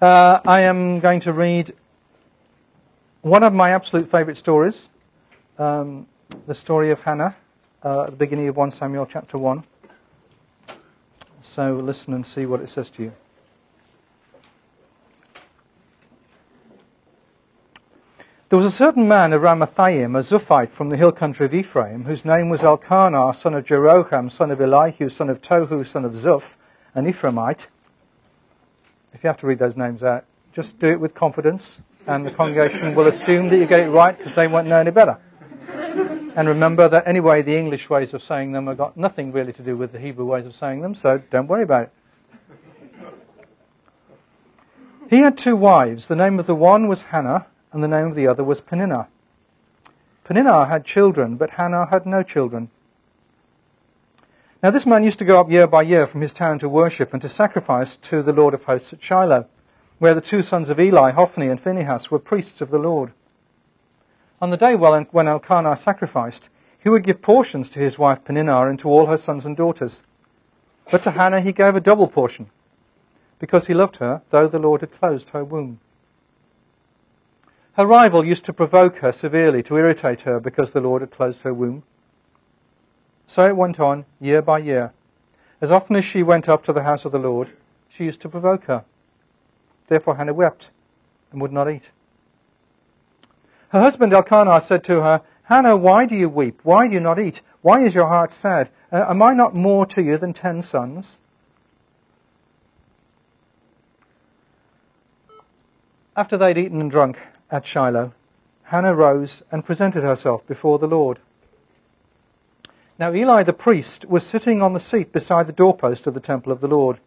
[0.00, 1.72] Uh, I am going to read
[3.20, 4.88] one of my absolute favourite stories,
[5.58, 6.06] um,
[6.46, 7.36] the story of Hannah,
[7.82, 9.62] uh, at the beginning of 1 Samuel chapter 1.
[11.42, 13.12] So listen and see what it says to you.
[18.48, 22.04] There was a certain man of Ramathaim, a Zuphite from the hill country of Ephraim,
[22.04, 26.12] whose name was Elkanah, son of Jeroham, son of Elihu, son of Tohu, son of
[26.12, 26.56] Zuph,
[26.94, 27.66] an Ephraimite.
[29.12, 32.30] If you have to read those names out, just do it with confidence, and the
[32.30, 35.18] congregation will assume that you get it right because they won't know any better.
[36.36, 39.62] And remember that anyway, the English ways of saying them have got nothing really to
[39.62, 41.92] do with the Hebrew ways of saying them, so don't worry about it.
[45.10, 46.06] He had two wives.
[46.06, 49.08] The name of the one was Hannah, and the name of the other was Peninnah.
[50.22, 52.70] Peninnah had children, but Hannah had no children.
[54.62, 57.14] Now, this man used to go up year by year from his town to worship
[57.14, 59.46] and to sacrifice to the Lord of hosts at Shiloh,
[59.98, 63.12] where the two sons of Eli, Hophni and Phinehas, were priests of the Lord.
[64.38, 68.78] On the day when Elkanah sacrificed, he would give portions to his wife Peninnah and
[68.80, 70.02] to all her sons and daughters.
[70.90, 72.50] But to Hannah he gave a double portion,
[73.38, 75.80] because he loved her, though the Lord had closed her womb.
[77.74, 81.44] Her rival used to provoke her severely, to irritate her, because the Lord had closed
[81.44, 81.82] her womb.
[83.30, 84.92] So it went on, year by year.
[85.60, 87.52] As often as she went up to the house of the Lord,
[87.88, 88.84] she used to provoke her.
[89.86, 90.72] Therefore Hannah wept
[91.30, 91.92] and would not eat.
[93.68, 96.58] Her husband Elkanah said to her, Hannah, why do you weep?
[96.64, 97.40] Why do you not eat?
[97.62, 98.68] Why is your heart sad?
[98.90, 101.20] Uh, am I not more to you than ten sons?
[106.16, 108.12] After they'd eaten and drunk at Shiloh,
[108.64, 111.20] Hannah rose and presented herself before the Lord.
[113.00, 116.52] Now Eli the priest was sitting on the seat beside the doorpost of the temple
[116.52, 116.98] of the Lord.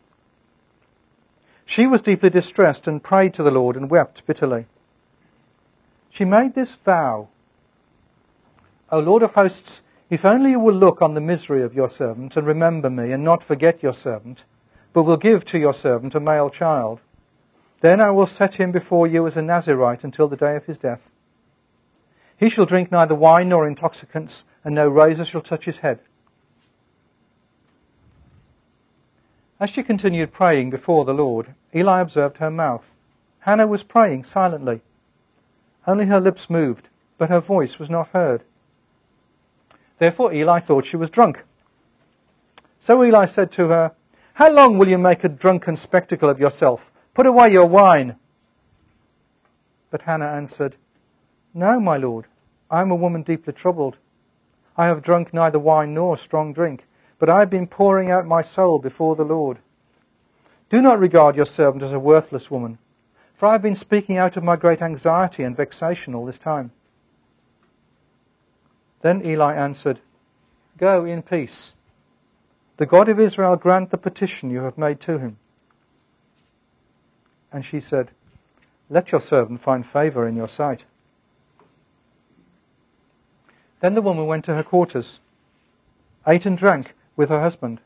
[1.65, 4.65] She was deeply distressed and prayed to the Lord and wept bitterly.
[6.09, 7.27] She made this vow
[8.91, 12.35] O Lord of hosts, if only you will look on the misery of your servant
[12.35, 14.45] and remember me and not forget your servant,
[14.93, 17.01] but will give to your servant a male child,
[17.81, 20.79] then I will set him before you as a Nazarite until the day of his
[20.79, 21.11] death.
[22.35, 25.99] He shall drink neither wine nor intoxicants and no razor shall touch his head.
[29.59, 32.95] As she continued praying before the Lord, Eli observed her mouth.
[33.39, 34.81] Hannah was praying silently.
[35.85, 38.43] Only her lips moved, but her voice was not heard.
[39.99, 41.43] Therefore Eli thought she was drunk.
[42.79, 43.93] So Eli said to her,
[44.33, 46.91] How long will you make a drunken spectacle of yourself?
[47.13, 48.17] Put away your wine.
[49.89, 50.75] But Hannah answered,
[51.53, 52.25] No, my lord,
[52.69, 53.99] I am a woman deeply troubled.
[54.77, 56.85] I have drunk neither wine nor strong drink,
[57.19, 59.59] but I have been pouring out my soul before the Lord.
[60.69, 62.79] Do not regard your servant as a worthless woman,
[63.35, 66.71] for I have been speaking out of my great anxiety and vexation all this time.
[69.01, 69.99] Then Eli answered,
[70.77, 71.75] Go in peace.
[72.77, 75.37] The God of Israel grant the petition you have made to him.
[77.51, 78.11] And she said,
[78.89, 80.85] Let your servant find favor in your sight.
[83.83, 85.19] Then the woman went to her quarters,
[86.25, 87.81] ate and drank with her husband,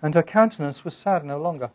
[0.00, 1.70] and her countenance was sad no longer.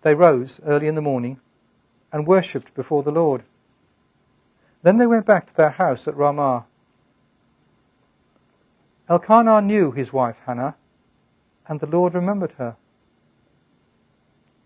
[0.00, 1.38] They rose early in the morning
[2.10, 3.44] and worshipped before the Lord.
[4.82, 6.66] Then they went back to their house at Ramah.
[9.08, 10.74] Elkanah knew his wife Hannah,
[11.68, 12.76] and the Lord remembered her.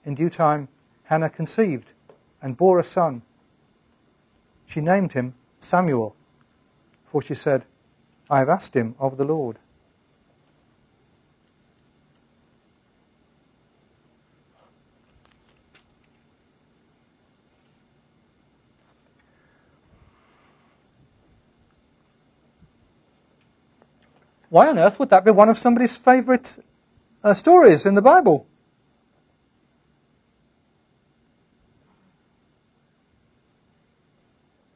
[0.07, 0.69] In due time,
[1.05, 1.93] Hannah conceived
[2.41, 3.21] and bore a son
[4.73, 6.17] she named him Samuel,
[7.05, 7.67] for she said,
[8.31, 9.59] I have asked him of the Lord.
[24.49, 26.59] Why on earth would that be one of somebody's favourite
[27.23, 28.47] uh, stories in the Bible?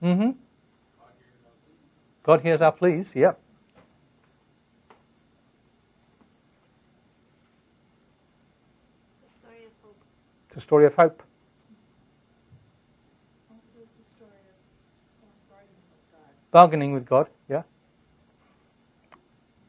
[0.06, 0.30] Mm-hmm.
[2.22, 3.40] God hears our pleas, yep.
[10.46, 11.24] It's a story of hope.
[16.52, 17.64] Bargaining with God, yeah.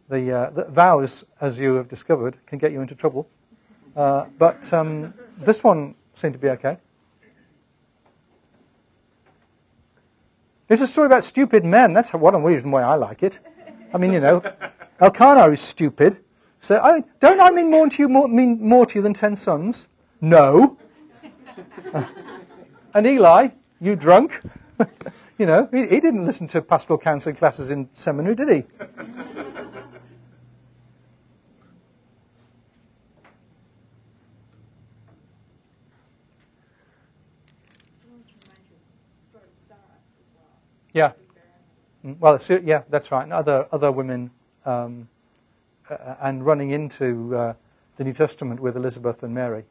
[0.07, 3.27] The, uh, the, vows, as you have discovered, can get you into trouble.
[3.95, 6.77] Uh, but um, this one seemed to be okay.
[10.69, 11.93] It's a story about stupid men.
[11.93, 13.39] That's one reason why I like it.
[13.93, 14.43] I mean, you know,
[14.99, 16.19] Elkanah is stupid.
[16.59, 19.35] So, I, don't I mean more to you, more, mean more to you than ten
[19.35, 19.89] sons?
[20.19, 20.77] No.
[22.93, 23.49] and Eli,
[23.79, 24.41] you drunk?
[25.37, 28.63] you know, he, he didn't listen to pastoral counseling classes in seminary, did he?
[40.97, 41.11] Yeah.
[42.03, 43.21] Mm, well, yeah, that's right.
[43.21, 44.31] And other other women,
[44.65, 45.07] um,
[45.91, 47.53] uh, and running into uh,
[47.97, 49.63] the New Testament with Elizabeth and Mary.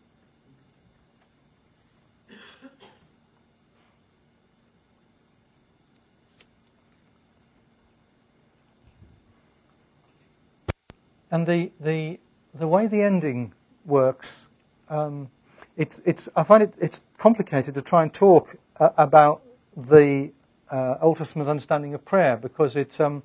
[11.32, 12.20] And the the
[12.54, 13.52] the way the ending
[13.84, 14.48] works,
[14.88, 15.28] um,
[15.76, 19.42] it's it's I find it it's complicated to try and talk uh, about
[19.76, 20.30] the
[20.70, 23.22] uh, Old Testament understanding of prayer because it's um,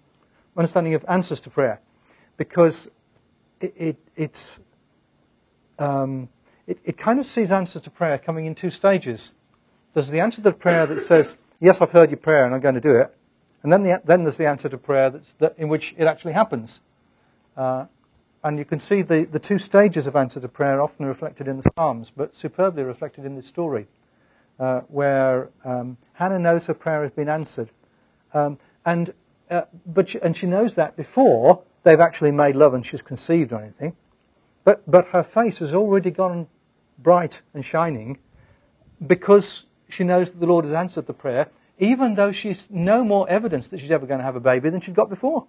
[0.56, 1.82] understanding of answers to prayer,
[2.38, 2.90] because
[3.60, 4.60] it, it it's
[5.80, 6.30] um,
[6.68, 9.34] it, it, kind of sees answers to prayer coming in two stages.
[9.94, 12.62] There's the answer to the prayer that says, "Yes, I've heard your prayer and I'm
[12.62, 13.16] going to do it,"
[13.64, 16.34] and then the, then there's the answer to prayer that's that, in which it actually
[16.34, 16.82] happens.
[17.58, 17.86] Uh,
[18.44, 21.58] and you can see the, the two stages of answer to prayer often reflected in
[21.58, 23.86] the Psalms, but superbly reflected in this story
[24.62, 27.70] uh, where um, Hannah knows her prayer has been answered.
[28.34, 29.12] Um, and,
[29.50, 33.52] uh, but she, and she knows that before they've actually made love and she's conceived
[33.52, 33.96] or anything.
[34.64, 36.48] But, but her face has already gone
[37.00, 38.20] bright and shining
[39.08, 41.50] because she knows that the Lord has answered the prayer,
[41.80, 44.80] even though she's no more evidence that she's ever going to have a baby than
[44.80, 45.48] she'd got before.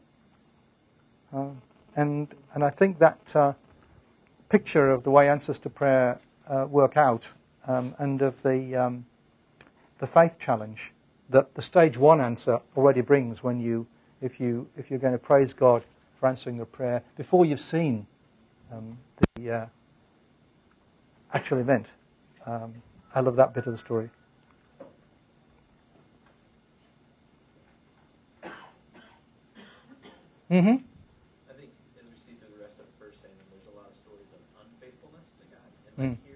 [1.35, 1.49] Uh,
[1.97, 3.53] and, and I think that uh,
[4.49, 6.19] picture of the way answers to prayer
[6.49, 7.35] uh, work out
[7.67, 9.07] um, and of the, um,
[9.99, 10.93] the faith challenge
[11.31, 13.87] that the stage one answer already brings when you,
[14.21, 15.85] if, you, if you're going to praise God
[16.19, 18.07] for answering a prayer before you've seen
[18.73, 18.99] um,
[19.37, 19.67] the uh,
[21.33, 21.93] actual event.
[22.47, 22.75] Um,
[23.15, 24.11] I love that bit of the story.
[30.51, 30.85] Mm-hmm.
[31.49, 33.89] I think as we see through the rest of the first Samuel, there's a lot
[33.89, 35.65] of stories of unfaithfulness to God.
[35.97, 36.32] And like, mm.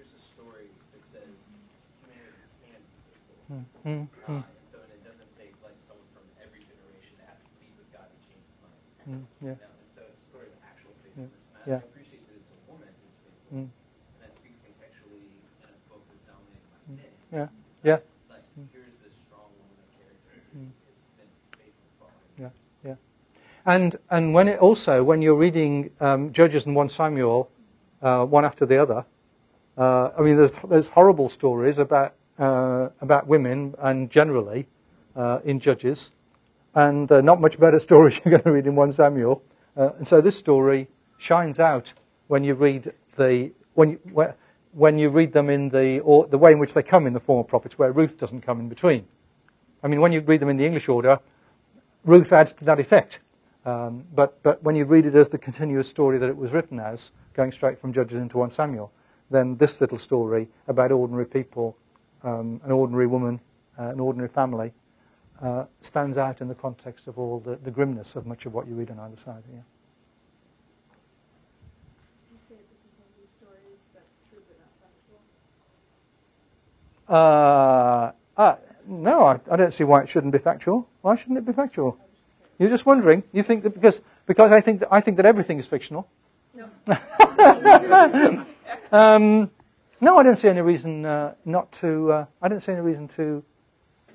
[3.47, 4.43] Mm, mm.
[4.67, 8.11] so it doesn't take like someone from every generation to have to plead with God
[8.11, 8.75] to change his mind.
[9.07, 9.55] Mm, yeah.
[9.55, 11.47] and so it's a story of actual faithfulness.
[11.63, 11.79] Yeah.
[11.79, 13.55] I appreciate that it's a woman who's faithful.
[13.55, 13.71] Mm.
[13.71, 16.99] And that speaks contextually in a book that's dominated by mm.
[16.99, 17.11] men.
[17.31, 17.47] Yeah.
[17.87, 17.99] Yeah.
[18.27, 18.43] Like,
[18.75, 22.51] here's this strong woman of character who has been faithful Yeah.
[22.83, 22.99] Yeah.
[23.63, 27.47] And, and when it also, when you're reading um, Judges and 1 Samuel,
[28.03, 29.07] uh, one after the other,
[29.79, 34.67] uh, I mean, there's, there's horrible stories about uh, about women and generally
[35.15, 36.11] uh, in Judges,
[36.75, 39.41] and uh, not much better stories you're going to read in 1 Samuel.
[39.75, 40.87] Uh, and so this story
[41.17, 41.93] shines out
[42.27, 44.33] when you read the when you,
[44.73, 47.19] when you read them in the or the way in which they come in the
[47.19, 49.05] Former Prophets, where Ruth doesn't come in between.
[49.83, 51.19] I mean, when you read them in the English order,
[52.03, 53.19] Ruth adds to that effect.
[53.65, 56.79] Um, but, but when you read it as the continuous story that it was written
[56.79, 58.91] as, going straight from Judges into 1 Samuel,
[59.29, 61.77] then this little story about ordinary people
[62.23, 63.39] um, an ordinary woman,
[63.79, 64.71] uh, an ordinary family,
[65.41, 68.67] uh, stands out in the context of all the, the, grimness of much of what
[68.67, 69.43] you read on either side.
[69.51, 69.59] Yeah.
[72.31, 75.21] You say this is one of these stories that's true but not factual?
[77.07, 78.55] Uh, uh,
[78.87, 80.89] no, I, I, don't see why it shouldn't be factual.
[81.01, 81.99] Why shouldn't it be factual?
[82.57, 83.23] You're just wondering.
[83.31, 86.07] You think that because because I think that I think that everything is fictional.
[86.55, 86.67] No.
[88.91, 89.51] um,
[89.99, 92.11] no, I don't see any reason uh, not to.
[92.11, 93.43] Uh, I don't see any reason to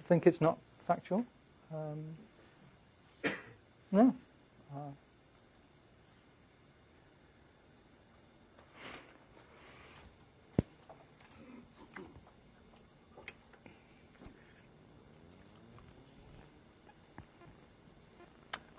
[0.05, 1.25] think it's not factual.
[1.73, 2.05] Um,
[3.91, 4.15] no.
[4.75, 4.79] Uh,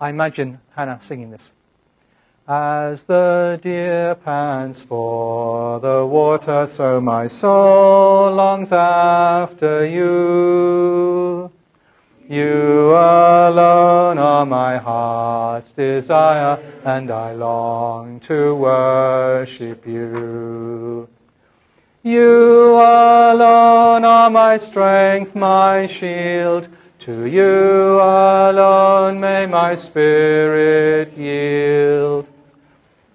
[0.00, 1.52] I imagine Hannah singing this.
[2.46, 11.50] As the deer pants for the water, so my soul longs after you.
[12.28, 21.08] You alone are my heart's desire, and I long to worship you.
[22.02, 26.68] You alone are my strength, my shield.
[26.98, 32.28] To you alone may my spirit yield.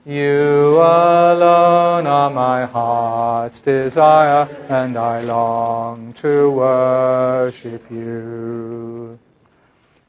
[0.09, 9.19] You alone are my heart's desire, and I long to worship you.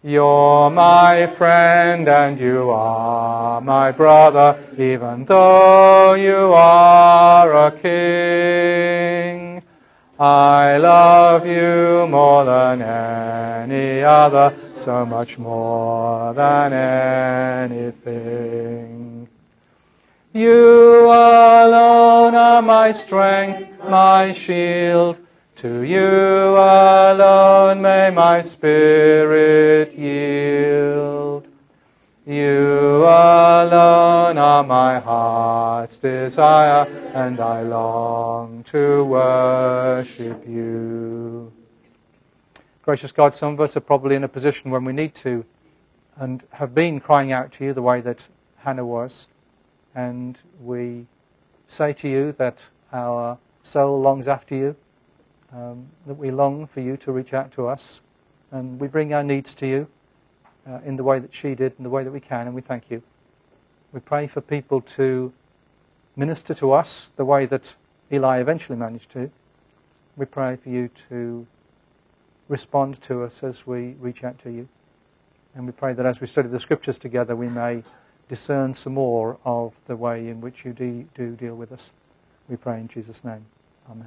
[0.02, 9.62] You're my friend and you are my brother, even though you are a king.
[10.18, 16.72] I love you more than any other, so much more than
[17.70, 18.89] anything.
[20.32, 25.18] You alone are my strength, my shield.
[25.56, 31.48] To you alone may my spirit yield.
[32.24, 41.52] You alone are my heart's desire, and I long to worship you.
[42.82, 45.44] Gracious God, some of us are probably in a position when we need to
[46.16, 49.26] and have been crying out to you the way that Hannah was.
[49.94, 51.06] And we
[51.66, 54.76] say to you that our soul longs after you
[55.52, 58.00] um, that we long for you to reach out to us.
[58.52, 59.88] And we bring our needs to you
[60.68, 62.62] uh, in the way that she did, in the way that we can, and we
[62.62, 63.02] thank you.
[63.92, 65.32] We pray for people to
[66.16, 67.74] minister to us the way that
[68.12, 69.30] Eli eventually managed to.
[70.16, 71.46] We pray for you to
[72.48, 74.68] respond to us as we reach out to you.
[75.54, 77.82] And we pray that as we study the scriptures together, we may
[78.30, 81.92] discern some more of the way in which you do, do deal with us.
[82.48, 83.44] We pray in Jesus' name.
[83.90, 84.06] Amen.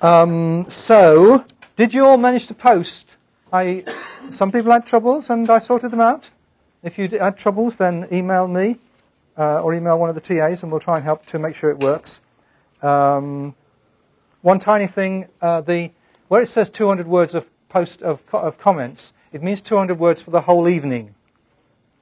[0.00, 1.44] Um, so,
[1.76, 3.18] did you all manage to post?
[3.52, 3.84] I,
[4.30, 6.30] some people had troubles and I sorted them out.
[6.82, 8.78] If you had troubles, then email me
[9.36, 11.70] uh, or email one of the TAs and we'll try and help to make sure
[11.70, 12.22] it works.
[12.80, 13.54] Um,
[14.40, 15.90] one tiny thing, uh, the,
[16.30, 20.30] where it says 200 words of post of, of comments, it means 200 words for
[20.30, 21.12] the whole evening.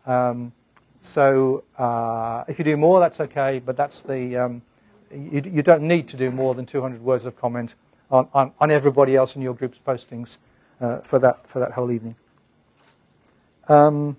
[0.04, 0.52] Um,
[1.00, 4.62] so uh, if you do more, that's okay, but that's the, um,
[5.10, 7.74] you, you, don't need to do more than 200 words of comment
[8.10, 10.36] on, on, on everybody else in your group's postings
[10.82, 12.14] uh, for, that, for that whole evening.
[13.66, 14.14] Um,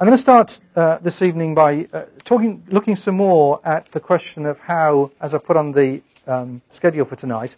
[0.00, 4.00] I'm going to start uh, this evening by uh, talking, looking some more at the
[4.00, 7.54] question of how, as I put on the um, schedule for tonight,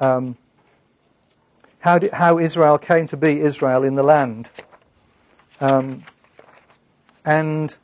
[0.00, 0.38] um,
[1.86, 4.50] how, did, how, Israel came to be Israel in the land.
[5.60, 6.02] Um,
[7.24, 7.78] and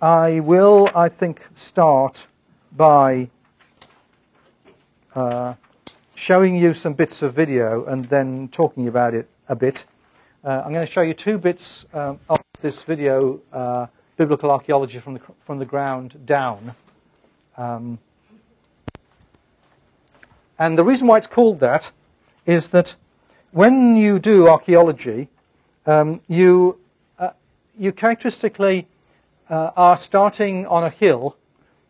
[0.00, 2.26] I will, I think, start
[2.72, 3.30] by
[5.14, 5.54] uh,
[6.16, 9.86] showing you some bits of video and then talking about it a bit.
[10.42, 14.98] Uh, I'm going to show you two bits um, of this video, uh, biblical archaeology
[14.98, 16.74] from the from the ground down.
[17.56, 18.00] Um,
[20.62, 21.90] and the reason why it's called that
[22.46, 22.94] is that
[23.50, 25.28] when you do archaeology,
[25.86, 26.78] um, you
[27.18, 27.30] uh,
[27.76, 28.86] you characteristically
[29.50, 31.36] uh, are starting on a hill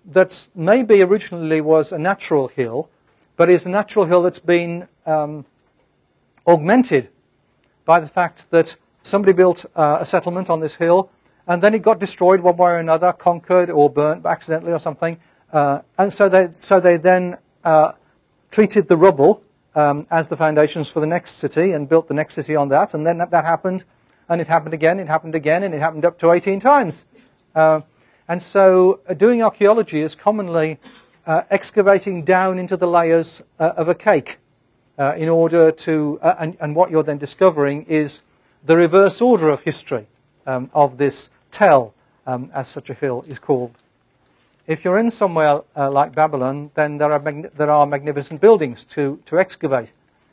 [0.06, 2.88] that maybe originally was a natural hill,
[3.36, 5.44] but is a natural hill that's been um,
[6.46, 7.10] augmented
[7.84, 11.10] by the fact that somebody built uh, a settlement on this hill
[11.46, 15.18] and then it got destroyed one way or another, conquered or burnt accidentally or something.
[15.52, 17.92] Uh, and so they, so they then uh,
[18.52, 19.42] treated the rubble
[19.74, 22.94] um, as the foundations for the next city and built the next city on that.
[22.94, 23.84] And then that, that happened,
[24.28, 27.06] and it happened again, it happened again, and it happened up to 18 times.
[27.54, 27.80] Uh,
[28.28, 30.78] and so uh, doing archaeology is commonly
[31.26, 34.38] uh, excavating down into the layers uh, of a cake
[34.98, 38.22] uh, in order to, uh, and, and, what you're then discovering is
[38.64, 40.06] the reverse order of history
[40.46, 41.94] um, of this tell,
[42.26, 43.72] um, as such a hill is called.
[44.66, 49.20] If you're in somewhere uh, like Babylon, then there are, there are magnificent buildings to,
[49.26, 49.90] to excavate.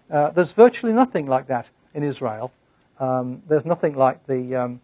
[0.09, 2.51] Uh, there's virtually nothing like that in Israel.
[3.00, 4.81] Um, there's nothing like the, um,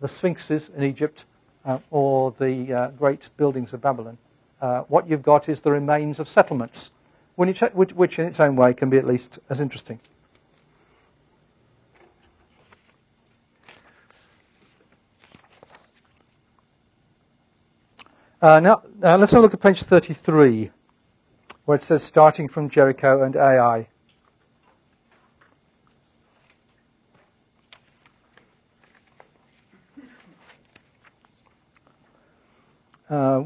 [0.00, 1.24] the sphinxes in Egypt
[1.90, 4.16] or the great buildings of Babylon
[4.60, 6.90] uh, what you've got is the remains of settlements,
[7.36, 9.98] which, which in its own way can be at least as interesting.
[18.42, 20.70] Uh, now, uh, let's have a look at page 33,
[21.66, 23.86] where it says starting from Jericho and Ai.
[33.10, 33.44] Uh,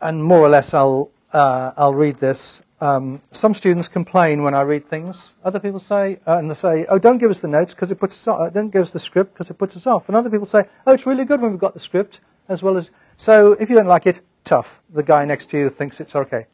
[0.00, 2.62] and more or less I'll, uh, I'll read this.
[2.80, 5.34] Um, some students complain when I read things.
[5.44, 8.00] Other people say, uh, and they say, oh, don't give us the notes because it
[8.00, 8.52] puts us off.
[8.52, 10.08] Don't give us the script because it puts us off.
[10.08, 12.18] And other people say, oh, it's really good when we've got the script
[12.48, 12.90] as well as.
[13.18, 14.80] So if you don't like it, tough.
[14.90, 16.46] The guy next to you thinks it's okay.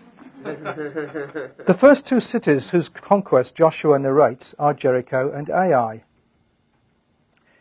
[0.42, 6.04] the first two cities whose conquest Joshua narrates are Jericho and Ai.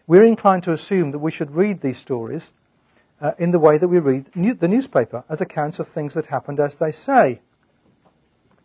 [0.07, 2.53] We're inclined to assume that we should read these stories
[3.19, 6.27] uh, in the way that we read new- the newspaper, as accounts of things that
[6.27, 7.41] happened as they say.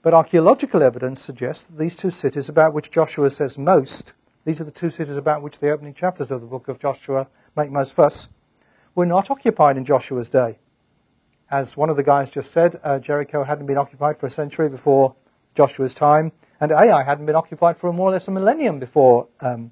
[0.01, 4.65] But archaeological evidence suggests that these two cities about which Joshua says most, these are
[4.65, 7.95] the two cities about which the opening chapters of the book of Joshua make most
[7.95, 8.29] fuss,
[8.95, 10.59] were not occupied in Joshua's day.
[11.51, 14.69] As one of the guys just said, uh, Jericho hadn't been occupied for a century
[14.69, 15.15] before
[15.55, 19.71] Joshua's time, and Ai hadn't been occupied for more or less a millennium before um,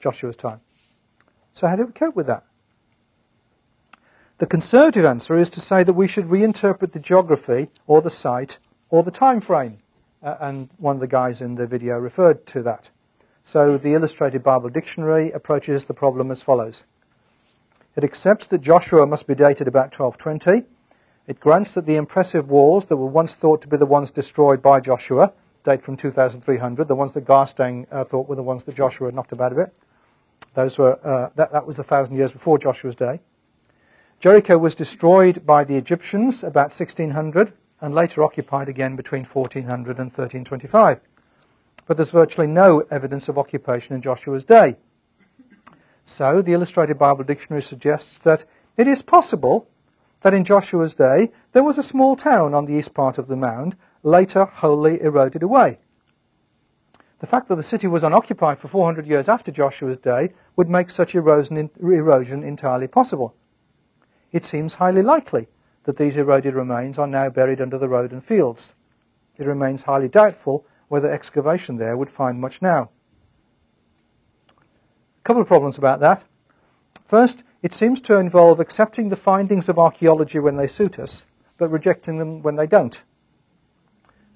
[0.00, 0.60] Joshua's time.
[1.52, 2.44] So how do we cope with that?
[4.38, 8.58] The conservative answer is to say that we should reinterpret the geography or the site
[8.90, 9.78] or the time frame.
[10.22, 12.90] Uh, and one of the guys in the video referred to that.
[13.42, 16.84] So the Illustrated Bible Dictionary approaches the problem as follows.
[17.94, 20.66] It accepts that Joshua must be dated about 1220.
[21.26, 24.62] It grants that the impressive walls that were once thought to be the ones destroyed
[24.62, 25.32] by Joshua
[25.62, 29.14] date from 2300, the ones that Garstang uh, thought were the ones that Joshua had
[29.14, 29.72] knocked about a bit.
[30.54, 33.20] Those were, uh, that, that was a thousand years before Joshua's day.
[34.18, 40.06] Jericho was destroyed by the Egyptians about 1600 and later occupied again between 1400 and
[40.06, 41.00] 1325.
[41.86, 44.76] But there's virtually no evidence of occupation in Joshua's day.
[46.04, 48.44] So the Illustrated Bible Dictionary suggests that
[48.76, 49.68] it is possible
[50.22, 53.36] that in Joshua's day there was a small town on the east part of the
[53.36, 55.78] mound, later wholly eroded away.
[57.18, 60.90] The fact that the city was unoccupied for 400 years after Joshua's day would make
[60.90, 63.34] such erosion, erosion entirely possible
[64.32, 65.46] it seems highly likely
[65.84, 68.74] that these eroded remains are now buried under the road and fields.
[69.36, 72.90] It remains highly doubtful whether excavation there would find much now.
[75.22, 76.24] A couple of problems about that.
[77.04, 81.26] First, it seems to involve accepting the findings of archaeology when they suit us,
[81.58, 83.04] but rejecting them when they don't.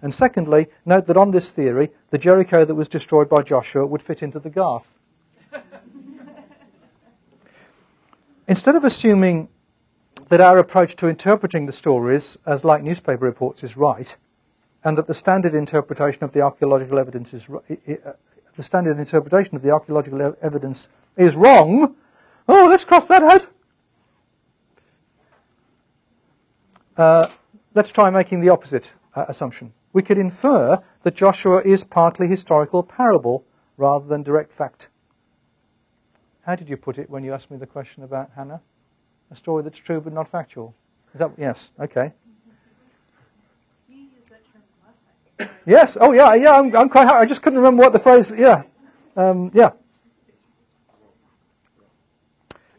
[0.01, 4.01] And secondly, note that on this theory, the Jericho that was destroyed by Joshua would
[4.01, 4.95] fit into the Garth.
[8.47, 9.49] Instead of assuming
[10.29, 14.17] that our approach to interpreting the stories as like newspaper reports is right,
[14.85, 17.49] and that the standard interpretation of the archaeological evidence is
[18.57, 21.95] the standard interpretation of the archaeological evidence is wrong.
[22.49, 23.49] Oh, let's cross that out.
[26.97, 27.29] Uh,
[27.75, 29.73] let's try making the opposite uh, assumption.
[29.93, 33.45] We could infer that Joshua is partly historical parable
[33.77, 34.89] rather than direct fact.
[36.43, 38.61] How did you put it when you asked me the question about Hannah?
[39.31, 40.75] a story that's true but not factual.
[41.15, 41.73] Is that yes?
[41.81, 42.13] Okay.
[45.67, 45.97] Yes.
[46.01, 46.35] Oh, yeah.
[46.35, 46.55] Yeah.
[46.55, 47.09] I'm, I'm quite.
[47.09, 48.33] I just couldn't remember what the phrase.
[48.37, 48.63] Yeah.
[49.17, 49.71] Um, yeah.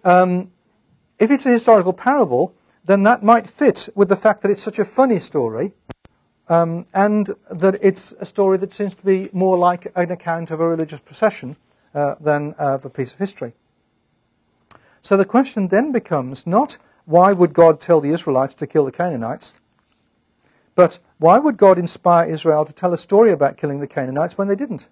[0.04, 0.52] Um,
[1.20, 2.54] if it's a historical parable,
[2.86, 5.74] then that might fit with the fact that it's such a funny story,
[6.48, 10.62] um, and that it's a story that seems to be more like an account of
[10.62, 11.58] a religious procession
[11.94, 13.54] uh, than of a piece of history.
[15.02, 18.92] So the question then becomes not why would God tell the Israelites to kill the
[18.92, 19.60] Canaanites,
[20.78, 24.48] but why would God inspire Israel to tell a story about killing the Canaanites when
[24.48, 24.90] they didn't?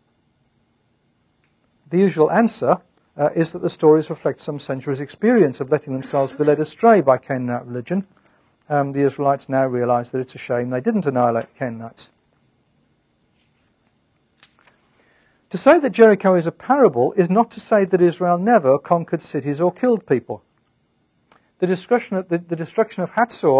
[1.89, 2.81] The usual answer
[3.15, 7.01] uh, is that the stories reflect some centuries' experience of letting themselves be led astray
[7.01, 8.07] by Canaanite religion.
[8.67, 12.11] Um, the Israelites now realize that it's a shame they didn't annihilate the Canaanites.
[15.51, 19.21] To say that Jericho is a parable is not to say that Israel never conquered
[19.21, 20.41] cities or killed people.
[21.59, 23.11] The destruction of, the, the destruction of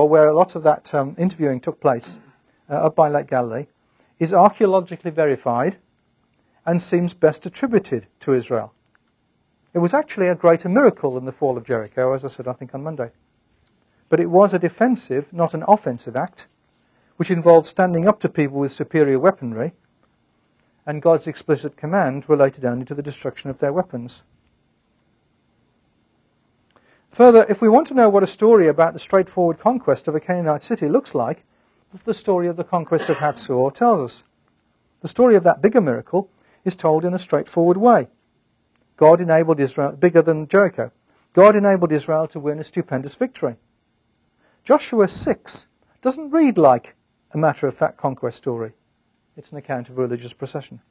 [0.10, 2.19] where lots of that um, interviewing took place
[2.69, 3.67] uh, up by Lake Galilee,
[4.19, 5.77] is archaeologically verified
[6.65, 8.73] and seems best attributed to Israel.
[9.73, 12.53] It was actually a greater miracle than the fall of Jericho, as I said, I
[12.53, 13.12] think, on Monday.
[14.10, 16.47] But it was a defensive, not an offensive act,
[17.17, 19.73] which involved standing up to people with superior weaponry
[20.86, 24.23] and God's explicit command related only to the destruction of their weapons.
[27.15, 30.19] Further, if we want to know what a story about the straightforward conquest of a
[30.19, 31.45] Canaanite city looks like,
[32.04, 34.23] the story of the conquest of Hatzor tells us.
[34.99, 36.30] The story of that bigger miracle
[36.65, 38.10] is told in a straightforward way.
[38.97, 40.91] God enabled Israel, bigger than Jericho,
[41.32, 43.56] God enabled Israel to win a stupendous victory.
[44.65, 45.67] Joshua 6
[46.01, 46.95] doesn't read like
[47.32, 48.73] a matter of fact conquest story.
[49.38, 50.82] It's an account of a religious procession.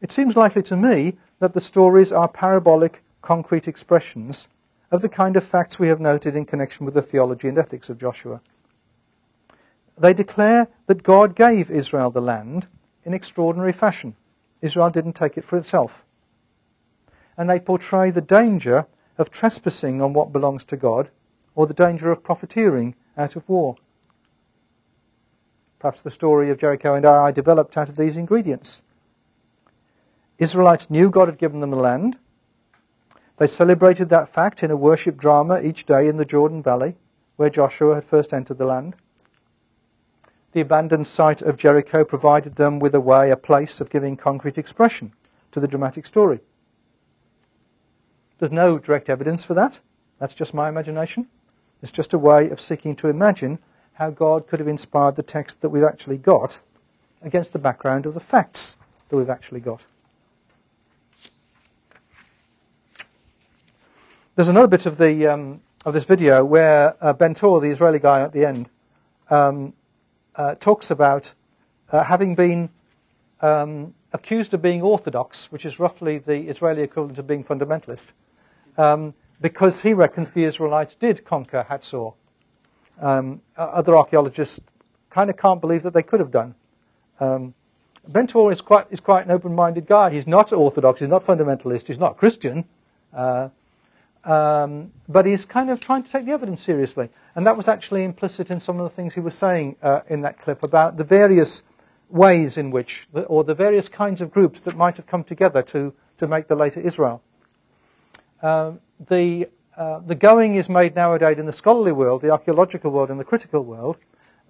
[0.00, 4.48] It seems likely to me that the stories are parabolic, concrete expressions
[4.92, 7.90] of the kind of facts we have noted in connection with the theology and ethics
[7.90, 8.40] of Joshua.
[9.98, 12.68] They declare that God gave Israel the land
[13.04, 14.14] in extraordinary fashion.
[14.62, 16.04] Israel didn't take it for itself.
[17.36, 18.86] And they portray the danger
[19.18, 21.10] of trespassing on what belongs to God
[21.56, 23.74] or the danger of profiteering out of war.
[25.80, 28.82] Perhaps the story of Jericho and Ai developed out of these ingredients.
[30.38, 32.18] Israelites knew God had given them the land.
[33.36, 36.96] They celebrated that fact in a worship drama each day in the Jordan Valley,
[37.36, 38.94] where Joshua had first entered the land.
[40.52, 44.56] The abandoned site of Jericho provided them with a way, a place of giving concrete
[44.56, 45.12] expression
[45.52, 46.40] to the dramatic story.
[48.38, 49.80] There's no direct evidence for that.
[50.18, 51.28] That's just my imagination.
[51.82, 53.58] It's just a way of seeking to imagine
[53.94, 56.60] how God could have inspired the text that we've actually got
[57.20, 59.84] against the background of the facts that we've actually got.
[64.36, 67.98] There's another bit of the um, of this video where uh, Ben Tor, the Israeli
[67.98, 68.68] guy at the end,
[69.30, 69.72] um,
[70.34, 71.32] uh, talks about
[71.90, 72.68] uh, having been
[73.40, 78.12] um, accused of being orthodox, which is roughly the Israeli equivalent of being fundamentalist,
[78.76, 82.12] um, because he reckons the Israelites did conquer Hatzor.
[83.00, 84.60] Um, other archaeologists
[85.08, 86.54] kind of can't believe that they could have done.
[87.20, 87.54] Um,
[88.06, 90.10] Ben Tor is quite, is quite an open-minded guy.
[90.10, 91.00] He's not orthodox.
[91.00, 91.86] He's not fundamentalist.
[91.86, 92.66] He's not Christian.
[93.14, 93.48] Uh,
[94.26, 97.08] um, but he's kind of trying to take the evidence seriously.
[97.36, 100.20] And that was actually implicit in some of the things he was saying uh, in
[100.22, 101.62] that clip about the various
[102.08, 105.94] ways in which, or the various kinds of groups that might have come together to,
[106.16, 107.22] to make the later Israel.
[108.42, 113.10] Um, the, uh, the going is made nowadays in the scholarly world, the archaeological world,
[113.10, 113.96] and the critical world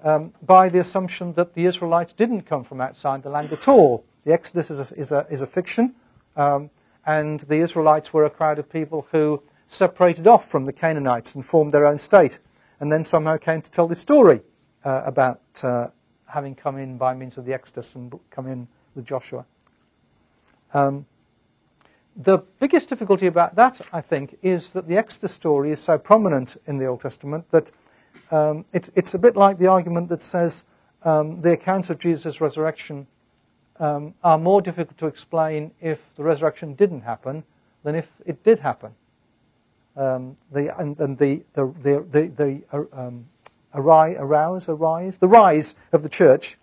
[0.02, 4.04] um, by the assumption that the Israelites didn't come from outside the land at all.
[4.24, 5.94] The Exodus is a, is a, is a fiction,
[6.34, 6.70] um,
[7.04, 11.44] and the Israelites were a crowd of people who separated off from the Canaanites and
[11.44, 12.38] formed their own state,
[12.80, 14.40] and then somehow came to tell the story
[14.84, 15.88] uh, about uh,
[16.26, 19.44] having come in by means of the Exodus and come in with Joshua.
[20.74, 21.06] Um,
[22.16, 26.56] the biggest difficulty about that, I think, is that the Exodus story is so prominent
[26.66, 27.70] in the Old Testament that
[28.30, 30.64] um, it's, it's a bit like the argument that says
[31.02, 33.06] um, the accounts of Jesus' resurrection
[33.78, 37.44] um, are more difficult to explain if the resurrection didn't happen
[37.82, 38.94] than if it did happen.
[39.96, 43.26] Um, the, and, and the, the, the, the, the uh, um,
[43.74, 46.56] arise, arouse, arise, the rise of the church,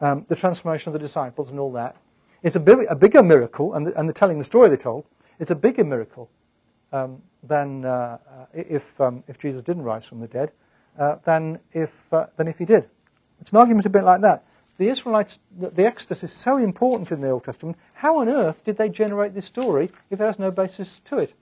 [0.00, 1.96] um, the transformation of the disciples, and all that.
[2.42, 5.04] It's a, big, a bigger miracle, and the, and the telling the story they told,
[5.38, 6.30] it's a bigger miracle
[6.92, 8.18] um, than uh,
[8.54, 10.52] if, um, if Jesus didn't rise from the dead,
[10.98, 12.88] uh, than, if, uh, than if he did.
[13.40, 14.44] It's an argument a bit like that.
[14.78, 17.76] The Israelites, the, the Exodus is so important in the Old Testament.
[17.94, 21.34] How on earth did they generate this story if it has no basis to it?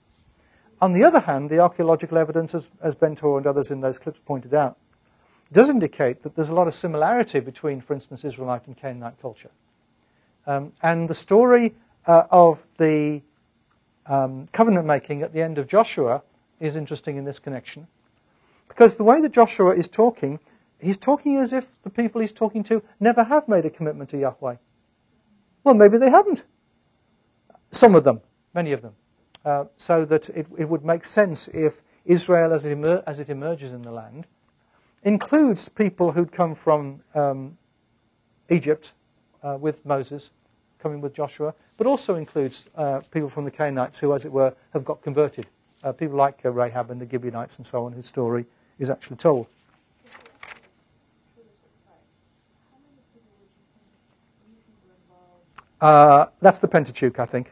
[0.81, 4.53] On the other hand, the archaeological evidence, as, as and others in those clips pointed
[4.53, 4.77] out,
[5.51, 9.51] does indicate that there's a lot of similarity between, for instance, Israelite and Canaanite culture.
[10.47, 11.75] Um, and the story
[12.07, 13.21] uh, of the
[14.07, 16.23] um, covenant making at the end of Joshua
[16.59, 17.87] is interesting in this connection.
[18.67, 20.39] Because the way that Joshua is talking,
[20.79, 24.17] he's talking as if the people he's talking to never have made a commitment to
[24.17, 24.55] Yahweh.
[25.63, 26.45] Well, maybe they haven't.
[27.69, 28.21] Some of them,
[28.53, 28.95] many of them.
[29.43, 33.27] Uh, so that it, it, would make sense if Israel, as it, emer- as it
[33.27, 34.27] emerges in the land,
[35.01, 37.57] includes people who'd come from um,
[38.51, 38.93] Egypt
[39.41, 40.29] uh, with Moses,
[40.77, 44.53] coming with Joshua, but also includes uh, people from the Canaanites who, as it were,
[44.73, 45.47] have got converted.
[45.83, 48.45] Uh, people like uh, Rahab and the Gibeonites and so on, whose story
[48.77, 49.47] is actually told.
[55.79, 57.51] That's the Pentateuch, I think.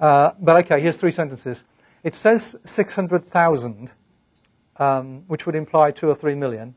[0.00, 1.64] Uh, but okay, here's three sentences.
[2.02, 3.92] It says 600,000
[4.80, 6.74] um, which would imply two or three million,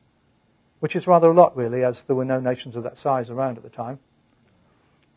[0.81, 3.57] which is rather a lot, really, as there were no nations of that size around
[3.57, 3.97] at the time.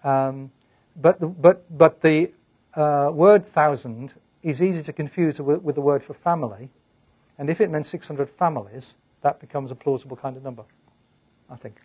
[0.05, 0.53] Um,
[0.95, 2.33] but, the, but, but the
[2.75, 6.71] uh, word thousand is easy to confuse with, with the word for family,
[7.39, 10.63] and if it meant 600 families, that becomes a plausible kind of number,
[11.51, 11.81] I think.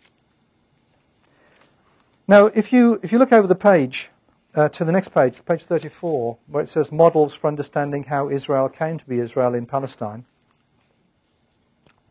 [2.28, 4.11] Now, if you, if you look over the page
[4.54, 8.68] uh, to the next page, page 34, where it says models for understanding how Israel
[8.68, 10.24] came to be Israel in Palestine,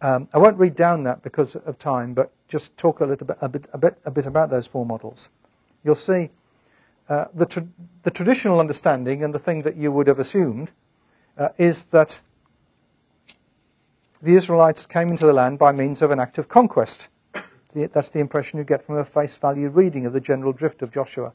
[0.02, 3.38] um, I won't read down that because of time, but just talk a little bit,
[3.42, 5.30] a bit, a bit, a bit about those four models.
[5.84, 6.32] You'll see
[7.08, 7.68] uh, the, tra-
[8.02, 10.72] the traditional understanding and the thing that you would have assumed
[11.38, 12.22] uh, is that
[14.24, 17.10] the Israelites came into the land by means of an act of conquest.
[17.74, 20.92] That's the impression you get from a face value reading of the general drift of
[20.92, 21.34] Joshua.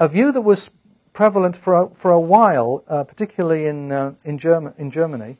[0.00, 0.70] A view that was
[1.12, 5.38] prevalent for a, for a while, uh, particularly in, uh, in, Germ- in Germany,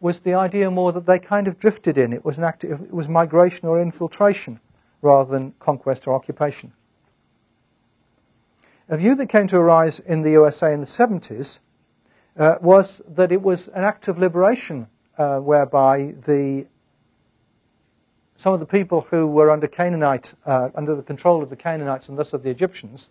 [0.00, 2.12] was the idea more that they kind of drifted in.
[2.12, 4.60] It was an act, it was migration or infiltration
[5.02, 6.72] rather than conquest or occupation.
[8.88, 11.60] A view that came to arise in the USA in the 70s
[12.38, 16.66] uh, was that it was an act of liberation uh, whereby the
[18.34, 22.08] some of the people who were under Canaanite, uh, under the control of the Canaanites
[22.08, 23.10] and thus of the Egyptians,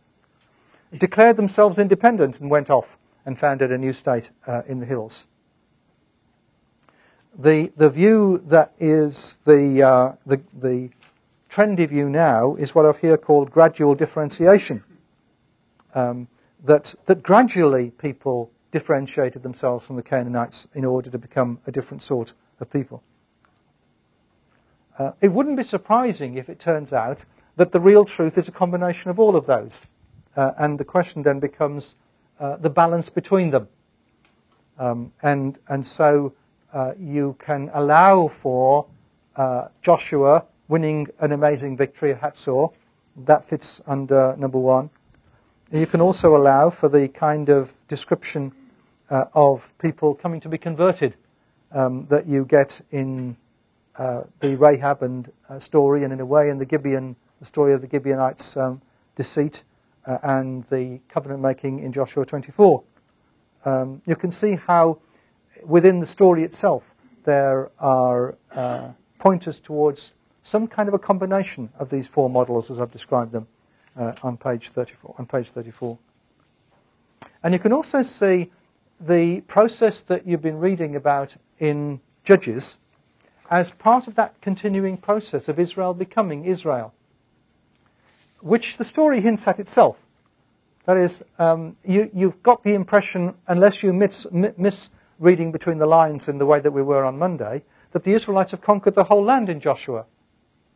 [0.98, 5.28] declared themselves independent and went off and founded a new state uh, in the hills.
[7.38, 10.90] The, the view that is the, uh, the, the
[11.50, 14.84] trendy view now is what I've here called gradual differentiation.
[15.94, 16.28] Um,
[16.64, 22.02] that, that gradually people differentiated themselves from the Canaanites in order to become a different
[22.02, 23.04] sort of people.
[24.98, 27.26] Uh, it wouldn't be surprising if it turns out
[27.56, 29.86] that the real truth is a combination of all of those.
[30.36, 31.96] Uh, and the question then becomes
[32.40, 33.68] uh, the balance between them.
[34.80, 36.34] Um, and, and so
[36.74, 38.88] uh, you can allow for
[39.36, 42.74] uh, Joshua winning an amazing victory at Hatzor.
[43.26, 44.90] That fits under number one.
[45.72, 48.54] You can also allow for the kind of description
[49.10, 51.16] uh, of people coming to be converted
[51.72, 53.36] um, that you get in
[53.98, 57.82] uh, the Rahab and story, and in a way in the Gibeon, the story of
[57.82, 58.82] the Gibeonites' um,
[59.16, 59.64] deceit
[60.06, 62.84] uh, and the covenant making in Joshua 24.
[63.66, 65.00] Um, you can see how
[65.66, 71.90] within the story itself there are uh, pointers towards some kind of a combination of
[71.90, 73.48] these four models as I've described them
[73.96, 75.16] uh, on page 34.
[75.20, 75.98] On page 34.
[77.44, 78.52] And you can also see
[79.00, 82.80] the process that you've been reading about in Judges
[83.50, 86.94] as part of that continuing process of Israel becoming Israel,
[88.42, 90.06] which the story hints at itself.
[90.86, 95.86] That is, um, you, have got the impression, unless you miss, miss reading between the
[95.86, 99.04] lines in the way that we were on Monday, that the Israelites have conquered the
[99.04, 100.06] whole land in Joshua.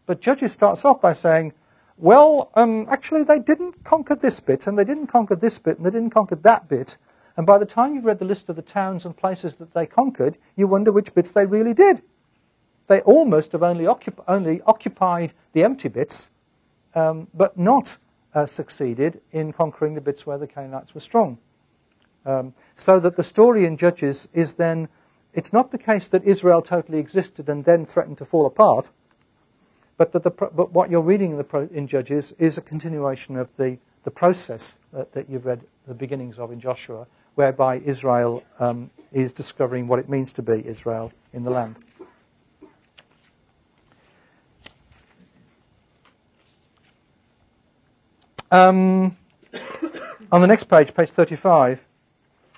[0.05, 1.53] But Judges starts off by saying,
[1.97, 5.85] well, um, actually, they didn't conquer this bit, and they didn't conquer this bit, and
[5.85, 6.97] they didn't conquer that bit,
[7.37, 9.85] and by the time you've read the list of the towns and places that they
[9.85, 12.01] conquered, you wonder which bits they really did.
[12.87, 13.87] They almost have only,
[14.27, 16.31] only occupied the empty bits,
[16.95, 17.97] um, but not
[18.33, 21.37] uh, succeeded in conquering the bits where the Canaanites were strong.
[22.25, 24.89] Um, so that the story in Judges is then,
[25.33, 28.89] it's not the case that Israel totally existed and then threatened to fall apart,
[29.97, 33.55] but, that the, but what you're reading in, the, in Judges is a continuation of
[33.57, 37.05] the, the process that, that you've read the beginnings of in Joshua,
[37.35, 41.75] whereby Israel um, is discovering what it means to be Israel in the land.
[48.51, 49.17] Um,
[50.31, 51.87] on the next page, page 35,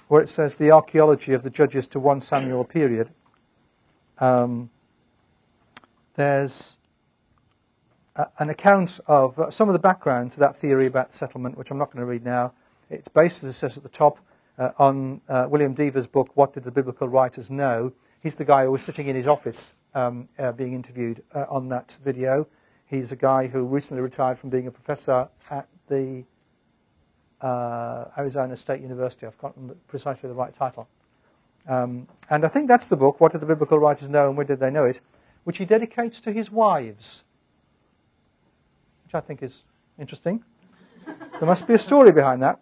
[0.09, 3.09] where it says the archaeology of the Judges to 1 Samuel period,
[4.19, 4.69] um,
[6.15, 6.77] there's
[8.17, 11.71] a, an account of uh, some of the background to that theory about settlement, which
[11.71, 12.53] I'm not going to read now.
[12.89, 14.19] It's based, as it says at the top,
[14.57, 17.93] uh, on uh, William Dever's book, What Did the Biblical Writers Know?
[18.21, 21.69] He's the guy who was sitting in his office um, uh, being interviewed uh, on
[21.69, 22.47] that video.
[22.87, 26.23] He's a guy who recently retired from being a professor at the
[27.41, 29.25] uh, Arizona State University.
[29.25, 30.87] I've forgotten precisely the right title.
[31.67, 34.45] Um, and I think that's the book, What Did the Biblical Writers Know and Where
[34.45, 35.01] Did They Know It?
[35.47, 37.23] which he dedicates to his wives,
[39.05, 39.63] which I think is
[39.97, 40.43] interesting.
[41.05, 42.59] there must be a story behind that.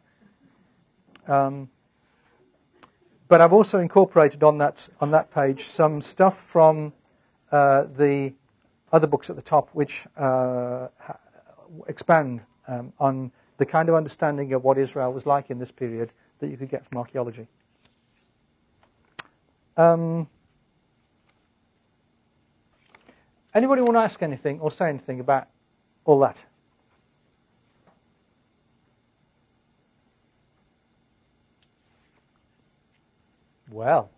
[1.25, 1.67] Um,
[3.27, 6.93] but I've also incorporated on that, on that page some stuff from
[7.51, 8.33] uh, the
[8.93, 10.89] other books at the top which uh,
[11.87, 16.11] expand um, on the kind of understanding of what Israel was like in this period
[16.39, 17.47] that you could get from archaeology.
[19.77, 20.27] Um,
[23.53, 25.47] anybody want to ask anything or say anything about
[26.05, 26.45] all that?
[33.69, 34.09] Well.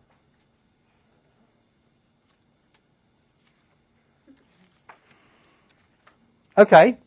[6.58, 6.98] Okay.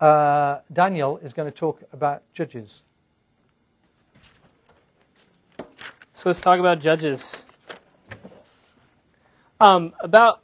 [0.00, 2.84] Uh, Daniel is going to talk about judges.
[6.14, 7.44] So let's talk about judges.
[9.60, 10.40] Um, about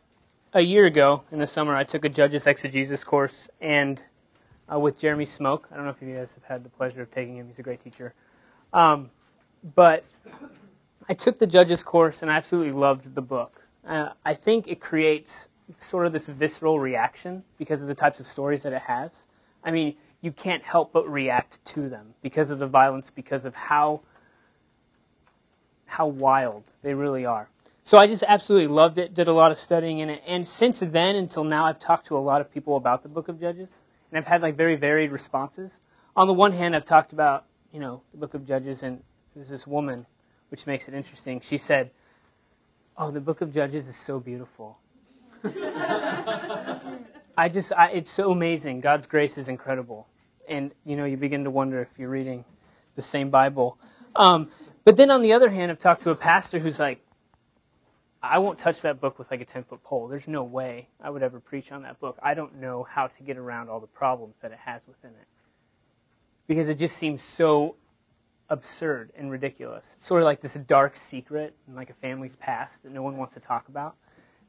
[0.52, 4.02] a year ago in the summer, I took a judges exegesis course and
[4.70, 5.68] uh, with Jeremy Smoke.
[5.72, 7.46] I don't know if you guys have had the pleasure of taking him.
[7.46, 8.12] He's a great teacher.
[8.74, 9.10] Um,
[9.74, 10.04] but
[11.08, 13.66] I took the judges course and I absolutely loved the book.
[13.86, 18.26] Uh, I think it creates sort of this visceral reaction because of the types of
[18.26, 19.26] stories that it has.
[19.66, 23.55] I mean, you can't help but react to them because of the violence, because of
[23.55, 24.00] how
[25.88, 27.48] how wild they really are.
[27.83, 30.81] So I just absolutely loved it, did a lot of studying in it, and since
[30.81, 33.70] then until now I've talked to a lot of people about the book of Judges,
[34.11, 35.81] and I've had like very varied responses.
[36.16, 39.02] On the one hand, I've talked about, you know, the book of Judges and
[39.35, 40.07] there's this woman
[40.48, 41.40] which makes it interesting.
[41.40, 41.90] She said,
[42.96, 44.79] "Oh, the book of Judges is so beautiful."
[47.37, 48.81] I just, I, it's so amazing.
[48.81, 50.09] God's grace is incredible.
[50.49, 52.44] and you know you begin to wonder if you're reading
[52.94, 53.79] the same Bible.
[54.14, 54.51] Um,
[54.85, 57.01] but then on the other hand, I've talked to a pastor who's like,
[58.22, 60.09] I won't touch that book with like a 10 foot pole.
[60.09, 62.18] There's no way I would ever preach on that book.
[62.22, 65.27] I don't know how to get around all the problems that it has within it.
[66.46, 67.77] Because it just seems so
[68.49, 69.94] absurd and ridiculous.
[69.96, 73.16] It's sort of like this dark secret and like a family's past that no one
[73.16, 73.96] wants to talk about.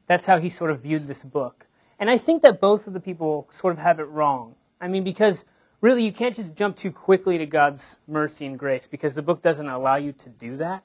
[0.06, 1.66] That's how he sort of viewed this book.
[1.98, 4.54] And I think that both of the people sort of have it wrong.
[4.80, 5.44] I mean, because
[5.80, 9.42] really you can't just jump too quickly to God's mercy and grace because the book
[9.42, 10.84] doesn't allow you to do that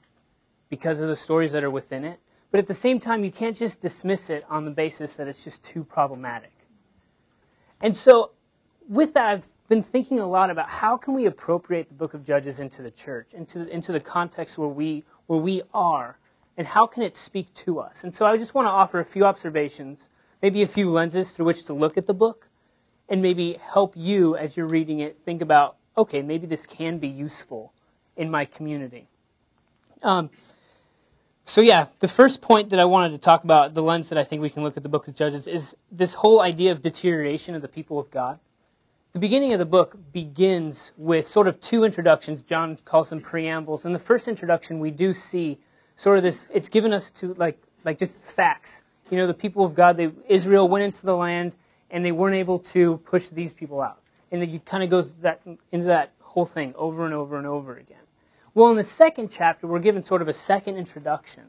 [0.68, 2.18] because of the stories that are within it.
[2.50, 5.42] But at the same time, you can't just dismiss it on the basis that it's
[5.42, 6.52] just too problematic.
[7.80, 8.30] And so,
[8.88, 12.24] with that, I've been thinking a lot about how can we appropriate the book of
[12.24, 16.18] Judges into the church, into, into the context where we, where we are,
[16.56, 18.04] and how can it speak to us?
[18.04, 20.10] And so I just want to offer a few observations,
[20.44, 22.48] maybe a few lenses through which to look at the book,
[23.08, 27.08] and maybe help you as you're reading it think about, okay, maybe this can be
[27.08, 27.72] useful
[28.14, 29.08] in my community.
[30.02, 30.28] Um,
[31.46, 34.22] so yeah, the first point that I wanted to talk about, the lens that I
[34.22, 37.54] think we can look at the book of Judges, is this whole idea of deterioration
[37.54, 38.38] of the people of God.
[39.14, 42.42] The beginning of the book begins with sort of two introductions.
[42.42, 43.86] John calls them preambles.
[43.86, 45.58] In the first introduction, we do see
[45.96, 46.48] sort of this.
[46.52, 48.82] It's given us to like like just facts.
[49.10, 51.54] You know, the people of God, they, Israel went into the land
[51.90, 54.00] and they weren't able to push these people out.
[54.30, 55.40] And you kind of goes that
[55.70, 57.98] into that whole thing over and over and over again.
[58.54, 61.44] Well, in the second chapter, we're given sort of a second introduction.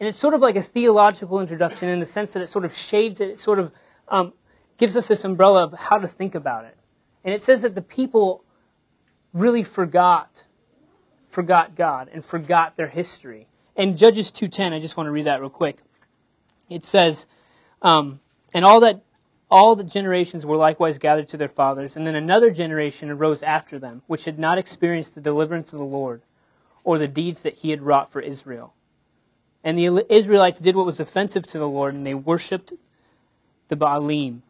[0.00, 2.74] And it's sort of like a theological introduction in the sense that it sort of
[2.74, 3.72] shades it, it sort of
[4.08, 4.32] um,
[4.76, 6.76] gives us this umbrella of how to think about it.
[7.24, 8.44] And it says that the people
[9.32, 10.44] really forgot,
[11.28, 13.48] forgot God and forgot their history.
[13.76, 15.78] And Judges 2.10, I just want to read that real quick.
[16.68, 17.26] It says,
[17.82, 18.20] um,
[18.52, 19.02] and all that
[19.50, 23.78] all the generations were likewise gathered to their fathers, and then another generation arose after
[23.78, 26.20] them, which had not experienced the deliverance of the Lord,
[26.84, 28.74] or the deeds that he had wrought for Israel.
[29.64, 32.72] And the Israelites did what was offensive to the Lord, and they worshipped
[33.68, 34.40] the Baalim.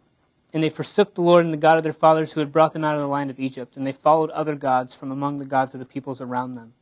[0.52, 2.84] And they forsook the Lord and the God of their fathers who had brought them
[2.84, 5.74] out of the land of Egypt, and they followed other gods from among the gods
[5.74, 6.72] of the peoples around them,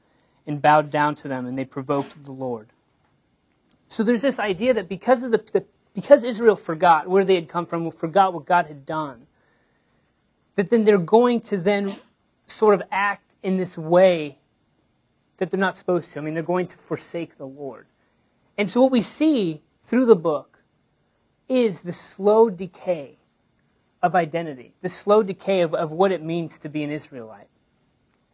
[0.47, 2.69] and bowed down to them, and they provoked the Lord.
[3.89, 7.49] So there's this idea that because of the, the because Israel forgot where they had
[7.49, 9.27] come from, forgot what God had done,
[10.57, 11.97] that then they're going to then
[12.47, 14.39] sort of act in this way
[15.39, 16.19] that they're not supposed to.
[16.19, 17.87] I mean, they're going to forsake the Lord.
[18.59, 20.59] And so what we see through the book
[21.49, 23.19] is the slow decay
[24.03, 27.49] of identity, the slow decay of, of what it means to be an Israelite.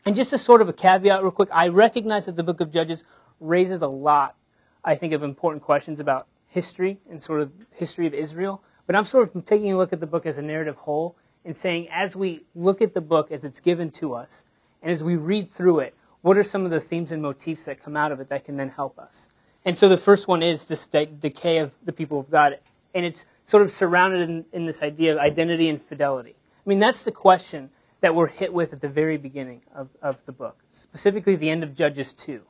[0.05, 2.73] And just as sort of a caveat, real quick, I recognize that the book of
[2.73, 3.05] Judges
[3.39, 4.37] raises a lot,
[4.85, 9.05] I think, of important questions about history and sort of history of Israel, but I'm
[9.05, 12.15] sort of taking a look at the book as a narrative whole and saying, as
[12.15, 14.45] we look at the book as it's given to us,
[14.83, 17.83] and as we read through it, what are some of the themes and motifs that
[17.83, 19.29] come out of it that can then help us?
[19.65, 22.59] And so the first one is this de- decay of the people of God,
[22.95, 26.35] and it's sort of surrounded in, in this idea of identity and fidelity.
[26.65, 30.25] I mean, that's the question that we're hit with at the very beginning of, of
[30.27, 32.41] the book, specifically the end of Judges 2.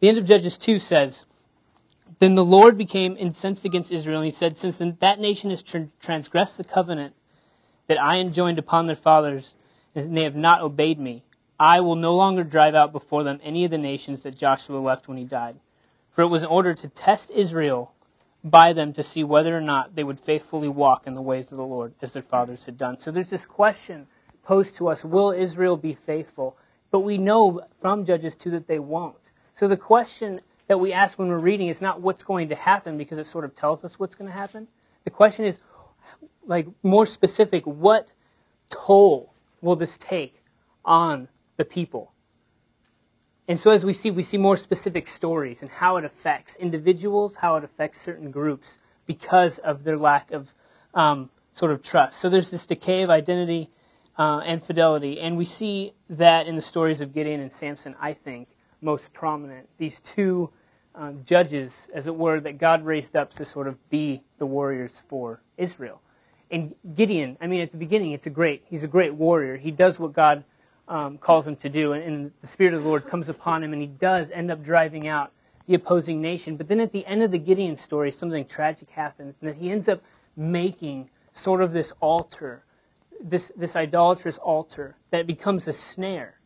[0.00, 1.24] The end of Judges 2 says,
[2.18, 6.58] then the Lord became incensed against Israel, and he said, Since that nation has transgressed
[6.58, 7.14] the covenant
[7.86, 9.54] that I enjoined upon their fathers,
[9.94, 11.24] and they have not obeyed me,
[11.58, 15.08] I will no longer drive out before them any of the nations that Joshua left
[15.08, 15.56] when he died.
[16.10, 17.92] For it was in order to test Israel
[18.42, 21.58] by them to see whether or not they would faithfully walk in the ways of
[21.58, 23.00] the Lord as their fathers had done.
[23.00, 24.06] So there's this question
[24.42, 26.56] posed to us Will Israel be faithful?
[26.90, 29.16] But we know from Judges 2 that they won't.
[29.54, 32.96] So the question that we ask when we're reading is not what's going to happen
[32.96, 34.68] because it sort of tells us what's going to happen.
[35.04, 35.58] The question is,
[36.46, 38.12] like, more specific, what
[38.70, 40.42] toll will this take
[40.84, 42.12] on the people?
[43.46, 47.36] And so, as we see, we see more specific stories and how it affects individuals,
[47.36, 50.54] how it affects certain groups because of their lack of
[50.94, 52.18] um, sort of trust.
[52.18, 53.68] So, there's this decay of identity
[54.18, 55.20] uh, and fidelity.
[55.20, 58.48] And we see that in the stories of Gideon and Samson, I think,
[58.84, 59.68] most prominent.
[59.78, 60.50] These two
[60.94, 65.02] um, judges, as it were, that God raised up to sort of be the warriors
[65.08, 66.00] for Israel.
[66.50, 69.56] And Gideon, I mean, at the beginning, it's a great, he's a great warrior.
[69.56, 70.44] He does what God
[70.86, 73.72] um, calls him to do, and, and the Spirit of the Lord comes upon him,
[73.72, 75.32] and he does end up driving out
[75.66, 76.56] the opposing nation.
[76.56, 79.70] But then at the end of the Gideon story, something tragic happens, and that he
[79.70, 80.02] ends up
[80.36, 82.64] making sort of this altar,
[83.20, 86.38] this, this idolatrous altar that becomes a snare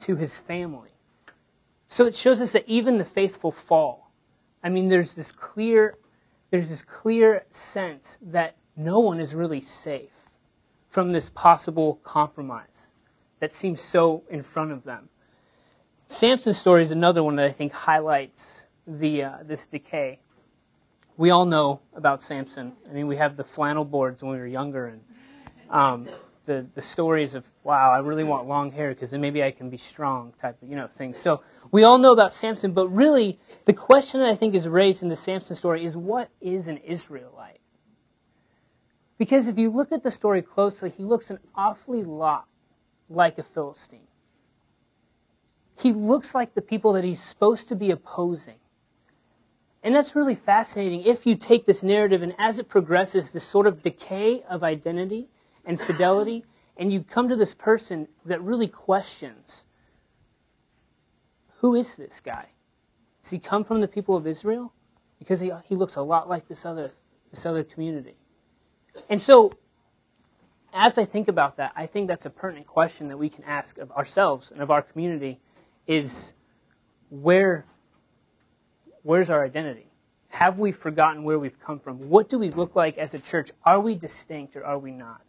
[0.00, 0.90] to his family.
[1.88, 4.10] So it shows us that even the faithful fall.
[4.62, 5.98] I mean, there's this clear,
[6.50, 10.10] there's this clear sense that no one is really safe
[10.88, 12.92] from this possible compromise
[13.40, 15.08] that seems so in front of them.
[16.08, 20.20] Samson's story is another one that I think highlights the uh, this decay.
[21.16, 22.72] We all know about Samson.
[22.88, 25.00] I mean, we have the flannel boards when we were younger, and
[25.68, 26.08] um,
[26.44, 29.68] the the stories of wow, I really want long hair because then maybe I can
[29.68, 31.18] be strong type of you know things.
[31.18, 35.02] So we all know about Samson, but really the question that I think is raised
[35.02, 37.60] in the Samson story is what is an Israelite?
[39.18, 42.46] Because if you look at the story closely, he looks an awfully lot
[43.08, 44.08] like a Philistine.
[45.78, 48.56] He looks like the people that he's supposed to be opposing.
[49.82, 53.66] And that's really fascinating if you take this narrative and as it progresses, this sort
[53.66, 55.28] of decay of identity
[55.64, 56.44] and fidelity,
[56.76, 59.66] and you come to this person that really questions
[61.66, 62.46] who is this guy?
[63.20, 64.72] Does he come from the people of Israel?
[65.18, 66.92] Because he, he looks a lot like this other,
[67.32, 68.14] this other community.
[69.08, 69.52] And so,
[70.72, 73.78] as I think about that, I think that's a pertinent question that we can ask
[73.78, 75.40] of ourselves and of our community
[75.88, 76.34] is
[77.10, 77.64] where,
[79.02, 79.90] where's our identity?
[80.30, 82.08] Have we forgotten where we've come from?
[82.08, 83.50] What do we look like as a church?
[83.64, 85.20] Are we distinct or are we not?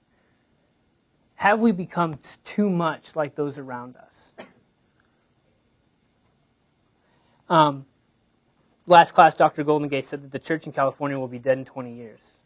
[1.33, 4.33] Have we become too much like those around us?
[7.49, 7.85] Um,
[8.85, 9.63] last class, Dr.
[9.63, 12.39] Goldingay said that the church in California will be dead in 20 years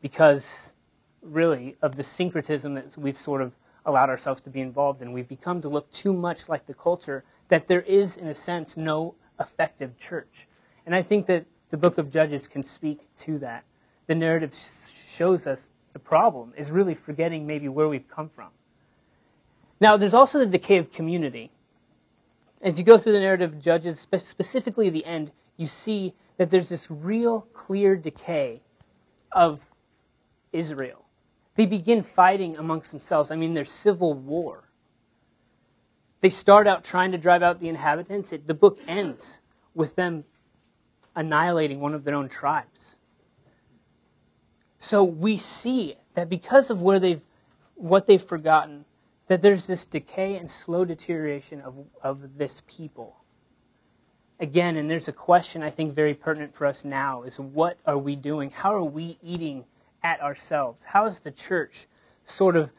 [0.00, 0.74] because,
[1.22, 3.52] really, of the syncretism that we've sort of
[3.84, 5.12] allowed ourselves to be involved in.
[5.12, 8.76] We've become to look too much like the culture that there is, in a sense,
[8.76, 10.46] no effective church.
[10.86, 13.64] And I think that the book of Judges can speak to that.
[14.06, 18.48] The narrative shows us the problem is really forgetting maybe where we've come from.
[19.80, 21.50] Now, there's also the decay of community.
[22.60, 26.68] As you go through the narrative of Judges, specifically the end, you see that there's
[26.68, 28.62] this real clear decay
[29.32, 29.60] of
[30.52, 31.04] Israel.
[31.54, 33.30] They begin fighting amongst themselves.
[33.30, 34.64] I mean, there's civil war.
[36.20, 38.32] They start out trying to drive out the inhabitants.
[38.32, 39.40] It, the book ends
[39.74, 40.24] with them
[41.14, 42.96] annihilating one of their own tribes.
[44.78, 47.20] So we see that because of where they've,
[47.74, 48.84] what they've forgotten,
[49.28, 53.16] that there's this decay and slow deterioration of, of this people.
[54.40, 57.98] Again, and there's a question I think very pertinent for us now is what are
[57.98, 58.50] we doing?
[58.50, 59.64] How are we eating
[60.02, 60.84] at ourselves?
[60.84, 61.86] How is the church
[62.24, 62.70] sort of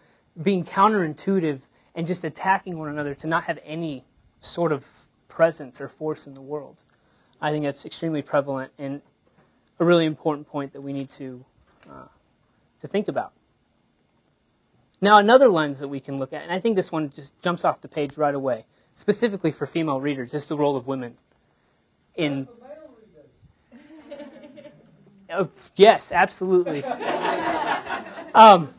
[0.41, 1.59] being counterintuitive
[1.95, 4.03] and just attacking one another to not have any
[4.39, 4.85] sort of
[5.27, 6.77] presence or force in the world?
[7.41, 9.01] I think that's extremely prevalent and
[9.79, 11.43] a really important point that we need to,
[11.89, 12.07] uh,
[12.81, 13.33] to think about.
[15.01, 17.63] Now, another lens that we can look at, and I think this one just jumps
[17.63, 21.17] off the page right away, specifically for female readers, is the role of women
[22.15, 22.47] in.
[25.75, 26.83] Yes, absolutely.
[28.33, 28.73] um,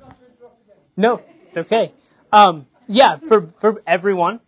[0.97, 1.93] no, it's okay.
[2.33, 4.41] Um, yeah, for, for everyone.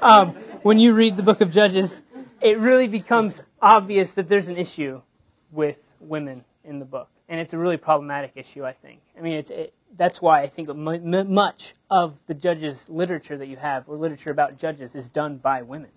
[0.00, 0.30] Um,
[0.62, 2.00] when you read the book of Judges,
[2.40, 5.02] it really becomes obvious that there's an issue
[5.50, 7.08] with women in the book.
[7.28, 9.00] And it's a really problematic issue, I think.
[9.18, 13.56] I mean, it's, it, that's why I think much of the judges' literature that you
[13.56, 15.90] have, or literature about judges, is done by women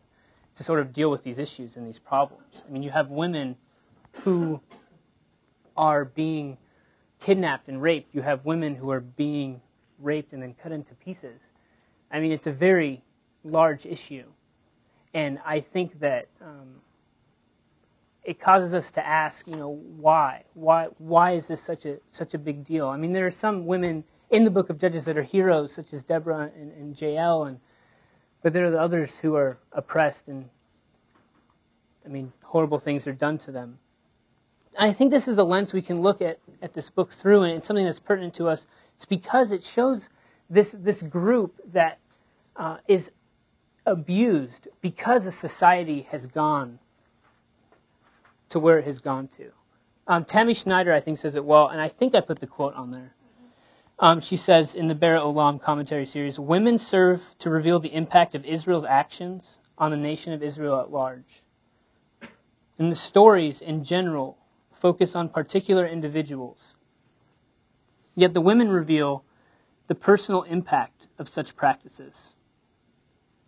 [0.56, 2.64] to sort of deal with these issues and these problems.
[2.68, 3.58] I mean, you have women
[4.24, 4.62] who
[5.76, 6.58] are being
[7.20, 8.14] kidnapped and raped.
[8.14, 9.62] You have women who are being
[10.00, 11.52] raped and then cut into pieces.
[12.12, 13.02] I mean, it's a very
[13.44, 14.26] large issue.
[15.14, 16.82] And I think that um,
[18.26, 20.44] it causes us to ask, you know, why?
[20.54, 22.88] Why why is this such a such a big deal?
[22.88, 25.94] I mean, there are some women in the book of Judges that are heroes, such
[25.94, 27.60] as Deborah and, and Jael, and
[28.42, 30.50] but there are the others who are oppressed and
[32.06, 33.80] I mean, horrible things are done to them.
[34.78, 37.54] I think this is a lens we can look at, at this book through, and
[37.54, 38.68] it's something that's pertinent to us.
[38.96, 40.10] It's because it shows
[40.50, 42.00] this, this group that
[42.56, 43.12] uh, is
[43.86, 46.80] abused because a society has gone
[48.56, 49.52] to where it has gone to.
[50.08, 52.74] Um, Tammi Schneider, I think, says it well, and I think I put the quote
[52.74, 53.14] on there.
[54.00, 58.34] Um, she says in the Berit Olam commentary series Women serve to reveal the impact
[58.34, 61.44] of Israel's actions on the nation of Israel at large.
[62.80, 64.38] And the stories in general
[64.72, 66.76] focus on particular individuals.
[68.16, 69.26] Yet the women reveal
[69.88, 72.36] the personal impact of such practices.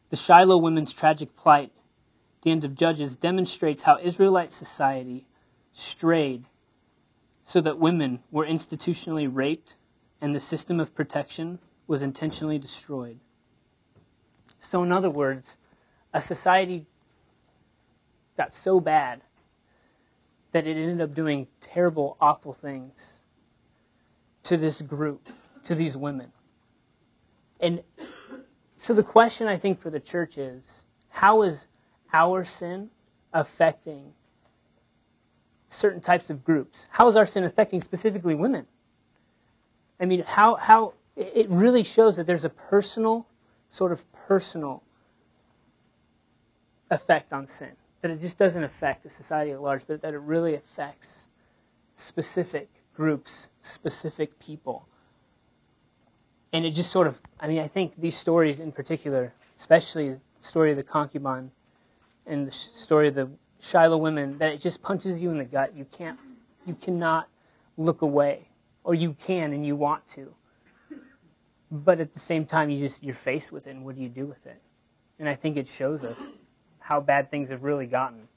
[0.10, 1.72] The Shiloh women's tragic plight
[2.48, 5.28] the end of Judges demonstrates how Israelite society
[5.74, 6.46] strayed
[7.44, 9.76] so that women were institutionally raped
[10.22, 13.20] and the system of protection was intentionally destroyed.
[14.62, 15.58] So, in other words,
[16.14, 16.86] a society
[18.38, 19.24] got so bad
[20.54, 23.24] that it ended up doing terrible, awful things
[24.44, 25.28] to this group
[25.66, 26.32] to these women.
[27.60, 27.84] And
[28.78, 31.68] so the question I think for the church is how is
[32.14, 32.90] our sin
[33.34, 34.14] affecting
[35.70, 36.88] certain types of groups?
[36.92, 38.66] How is our sin affecting specifically women?
[40.00, 43.28] I mean, how, how it really shows that there's a personal,
[43.70, 44.84] sort of personal
[46.92, 47.72] effect on sin.
[48.02, 51.30] That it just doesn't affect the society at large, but that it really affects
[51.96, 54.88] specific groups, specific people.
[56.54, 60.20] And it just sort of, I mean, I think these stories in particular, especially the
[60.40, 61.52] story of the concubine
[62.28, 65.76] and the story of the Shiloh women, that it just punches you in the gut.
[65.76, 66.20] You can't,
[66.66, 67.28] you cannot
[67.78, 68.50] look away,
[68.84, 70.34] or you can and you want to.
[71.72, 74.10] But at the same time, you just, you're faced with it, and what do you
[74.10, 74.62] do with it?
[75.20, 76.22] And I think it shows us
[76.80, 78.28] how bad things have really gotten.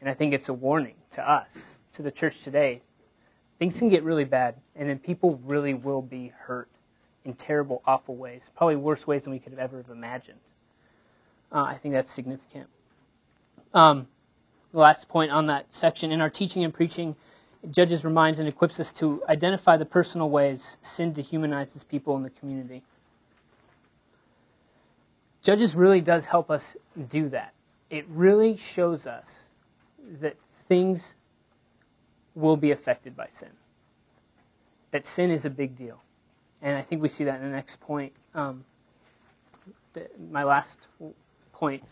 [0.00, 2.82] And I think it's a warning to us, to the church today.
[3.58, 6.68] Things can get really bad, and then people really will be hurt
[7.24, 10.38] in terrible, awful ways, probably worse ways than we could have ever have imagined.
[11.50, 12.68] Uh, I think that's significant.
[13.74, 14.08] Um,
[14.72, 17.16] the last point on that section in our teaching and preaching,
[17.70, 22.30] Judges reminds and equips us to identify the personal ways sin dehumanizes people in the
[22.30, 22.82] community.
[25.42, 26.76] Judges really does help us
[27.08, 27.52] do that
[27.90, 29.48] it really shows us
[30.20, 30.36] that
[30.68, 31.16] things
[32.34, 33.50] will be affected by sin.
[34.90, 36.02] That sin is a big deal.
[36.62, 38.12] And I think we see that in the next point.
[38.34, 38.64] Um,
[39.92, 40.88] the, my last
[41.52, 41.82] point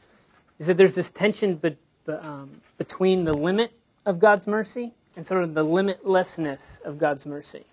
[0.58, 1.76] is that there's this tension be,
[2.06, 3.72] be, um, between the limit
[4.04, 7.64] of God's mercy and sort of the limitlessness of God's mercy.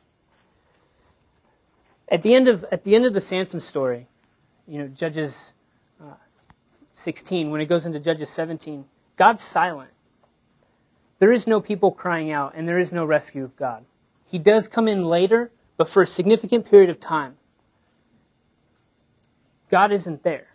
[2.09, 4.07] At the end of at the end of the Samson story,
[4.67, 5.53] you know, Judges
[6.93, 8.85] 16, when it goes into Judges 17,
[9.17, 9.89] God's silent.
[11.19, 13.83] There is no people crying out, and there is no rescue of God.
[14.25, 17.37] He does come in later, but for a significant period of time.
[19.69, 20.47] God isn't there.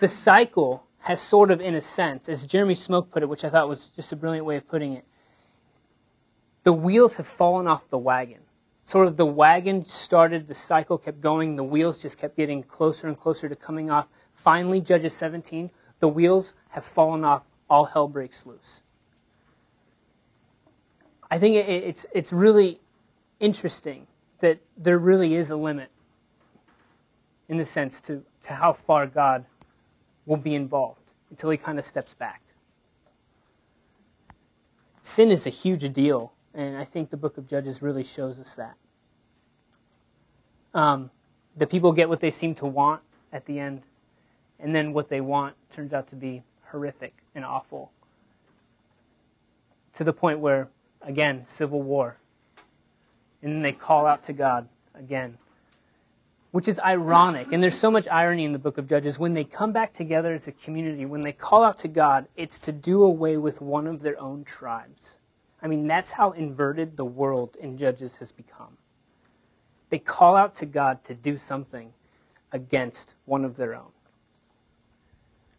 [0.00, 3.48] The cycle has sort of, in a sense, as Jeremy Smoke put it, which I
[3.48, 5.04] thought was just a brilliant way of putting it,
[6.62, 8.40] the wheels have fallen off the wagon
[8.90, 13.06] sort of the wagon started, the cycle kept going, the wheels just kept getting closer
[13.06, 14.08] and closer to coming off.
[14.34, 15.70] Finally, Judges 17,
[16.00, 18.82] the wheels have fallen off, all hell breaks loose.
[21.30, 22.80] I think it's, it's really
[23.38, 24.08] interesting
[24.40, 25.90] that there really is a limit,
[27.48, 29.44] in the sense, to, to how far God
[30.30, 32.40] will be involved until he kind of steps back.
[35.02, 38.54] Sin is a huge deal and I think the book of Judges really shows us
[38.54, 38.76] that.
[40.72, 41.10] Um,
[41.56, 43.02] the people get what they seem to want
[43.32, 43.82] at the end,
[44.60, 47.90] and then what they want turns out to be horrific and awful.
[49.94, 50.68] To the point where,
[51.02, 52.18] again, civil war.
[53.42, 55.38] And then they call out to God again.
[56.52, 57.52] Which is ironic.
[57.52, 59.18] And there's so much irony in the book of Judges.
[59.18, 62.58] When they come back together as a community, when they call out to God, it's
[62.60, 65.18] to do away with one of their own tribes.
[65.62, 68.76] I mean, that's how inverted the world in Judges has become.
[69.90, 71.92] They call out to God to do something
[72.52, 73.92] against one of their own.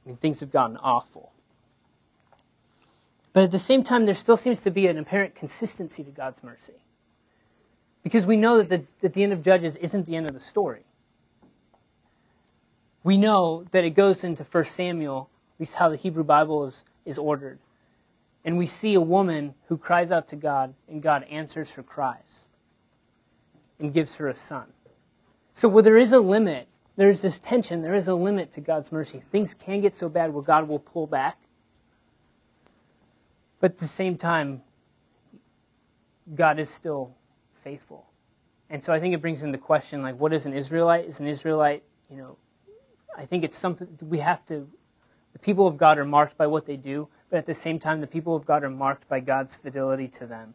[0.04, 1.32] I mean, things have gotten awful.
[3.34, 6.44] But at the same time, there still seems to be an apparent consistency to God's
[6.44, 6.82] mercy.
[8.04, 10.40] Because we know that the, that the end of Judges isn't the end of the
[10.40, 10.84] story.
[13.04, 16.86] We know that it goes into 1 Samuel, at least how the Hebrew Bible is,
[17.06, 17.60] is ordered
[18.44, 22.48] and we see a woman who cries out to God, and God answers her cries
[23.80, 24.66] and gives her a son.
[25.54, 28.92] So, where there is a limit, there's this tension, there is a limit to God's
[28.92, 29.22] mercy.
[29.32, 31.38] Things can get so bad where God will pull back.
[33.60, 34.64] But at the same time,
[36.34, 37.16] God is still
[37.62, 38.08] faithful.
[38.70, 41.06] And so I think it brings in the question like, what is an Israelite?
[41.06, 42.38] Is an Israelite, you know,
[43.18, 44.68] I think it's something we have to,
[45.34, 48.02] the people of God are marked by what they do, but at the same time,
[48.02, 50.54] the people of God are marked by God's fidelity to them.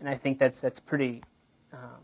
[0.00, 1.22] And I think that's, that's pretty
[1.72, 2.00] um,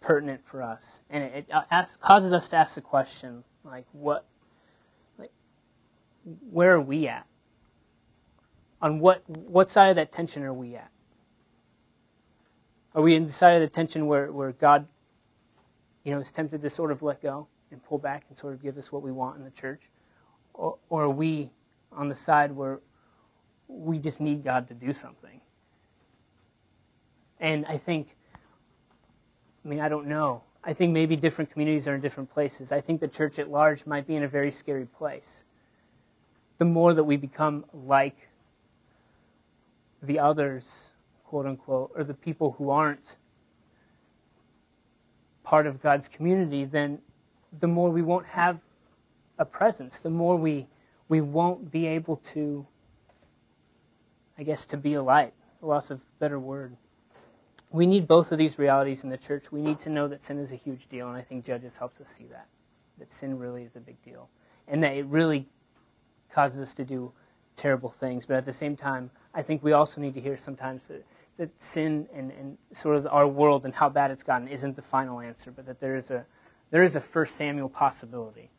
[0.00, 1.00] pertinent for us.
[1.10, 4.24] And it, it asks, causes us to ask the question, like, what,
[5.18, 5.30] like,
[6.50, 7.26] where are we at?
[8.82, 10.90] On what, what side of that tension are we at?
[13.00, 14.86] Are we in the side of the tension where, where God,
[16.04, 18.62] you know, is tempted to sort of let go and pull back and sort of
[18.62, 19.88] give us what we want in the church?
[20.52, 21.50] Or, or are we
[21.92, 22.80] on the side where
[23.68, 25.40] we just need God to do something.
[27.40, 28.16] And I think,
[29.64, 30.42] I mean, I don't know.
[30.62, 32.70] I think maybe different communities are in different places.
[32.70, 35.46] I think the church at large might be in a very scary place.
[36.58, 38.28] The more that we become like
[40.02, 40.89] the others,
[41.30, 43.14] quote unquote, or the people who aren't
[45.44, 46.98] part of God's community, then
[47.60, 48.58] the more we won't have
[49.38, 50.66] a presence, the more we
[51.08, 52.66] we won't be able to
[54.36, 56.76] I guess to be a light, a loss of better word.
[57.70, 59.52] We need both of these realities in the church.
[59.52, 62.00] We need to know that sin is a huge deal, and I think Judges helps
[62.00, 62.48] us see that.
[62.98, 64.28] That sin really is a big deal.
[64.66, 65.46] And that it really
[66.32, 67.12] causes us to do
[67.54, 68.26] terrible things.
[68.26, 71.04] But at the same time, I think we also need to hear sometimes that,
[71.40, 74.82] that sin and, and sort of our world and how bad it's gotten isn't the
[74.82, 76.26] final answer, but that there is a
[76.70, 78.50] there is a first Samuel possibility.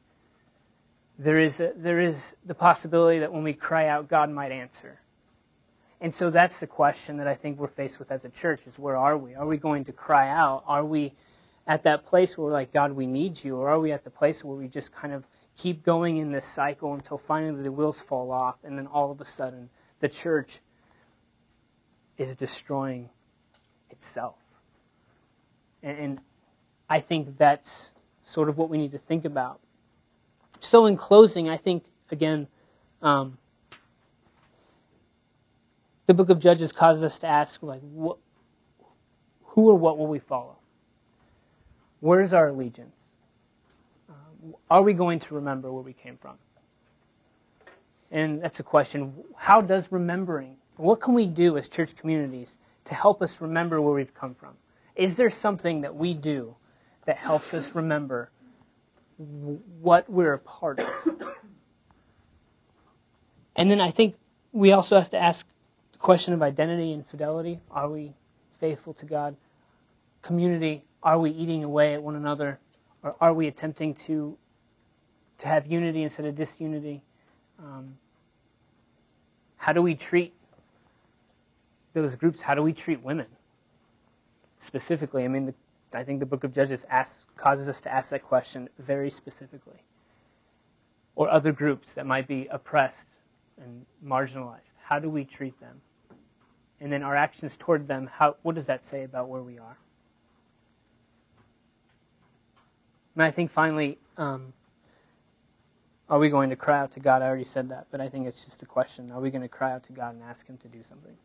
[1.19, 4.99] There is a, there is the possibility that when we cry out, God might answer.
[6.01, 8.79] And so that's the question that I think we're faced with as a church is
[8.79, 9.35] where are we?
[9.35, 10.63] Are we going to cry out?
[10.65, 11.13] Are we
[11.67, 13.57] at that place where we're like, God, we need you?
[13.57, 16.47] Or are we at the place where we just kind of keep going in this
[16.47, 19.69] cycle until finally the wheels fall off and then all of a sudden
[19.99, 20.59] the church
[22.21, 23.09] is destroying
[23.89, 24.35] itself?
[25.81, 26.19] And, and
[26.89, 27.91] I think that's
[28.23, 29.59] sort of what we need to think about.
[30.59, 32.47] So, in closing, I think, again,
[33.01, 33.37] um,
[36.05, 38.17] the book of Judges causes us to ask, like, what,
[39.43, 40.57] who or what will we follow?
[41.99, 42.95] Where's our allegiance?
[44.09, 46.35] Um, are we going to remember where we came from?
[48.11, 49.13] And that's a question.
[49.35, 53.93] How does remembering, what can we do as church communities to help us remember where
[53.93, 54.55] we've come from?
[54.95, 56.55] Is there something that we do
[57.05, 58.31] that helps us remember
[59.17, 60.89] what we're a part of?
[63.55, 64.15] And then I think
[64.51, 65.45] we also have to ask
[65.91, 67.59] the question of identity and fidelity.
[67.69, 68.13] Are we
[68.59, 69.35] faithful to God?
[70.21, 72.59] Community, are we eating away at one another?
[73.03, 74.37] Or are we attempting to,
[75.39, 77.03] to have unity instead of disunity?
[77.59, 77.97] Um,
[79.57, 80.33] how do we treat
[81.93, 82.41] those groups?
[82.41, 83.27] How do we treat women?
[84.57, 85.53] Specifically, I mean, the,
[85.93, 89.83] I think the book of Judges asks, causes us to ask that question very specifically.
[91.15, 93.07] Or other groups that might be oppressed
[93.61, 94.73] and marginalized.
[94.83, 95.81] How do we treat them?
[96.79, 99.77] And then our actions toward them, how, what does that say about where we are?
[103.15, 104.53] And I think finally, um,
[106.09, 107.21] are we going to cry out to God?
[107.21, 109.11] I already said that, but I think it's just a question.
[109.11, 111.15] Are we going to cry out to God and ask Him to do something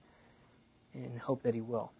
[1.05, 1.93] and hope that He will?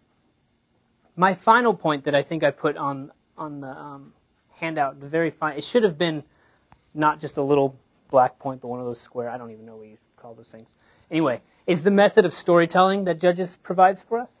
[1.15, 4.13] My final point that I think I put on on the um,
[4.55, 6.23] handout, the very fine, it should have been
[6.93, 7.75] not just a little
[8.09, 9.29] black point, but one of those square.
[9.29, 10.69] I don't even know what you call those things.
[11.11, 14.31] Anyway, is the method of storytelling that Judges provides for us.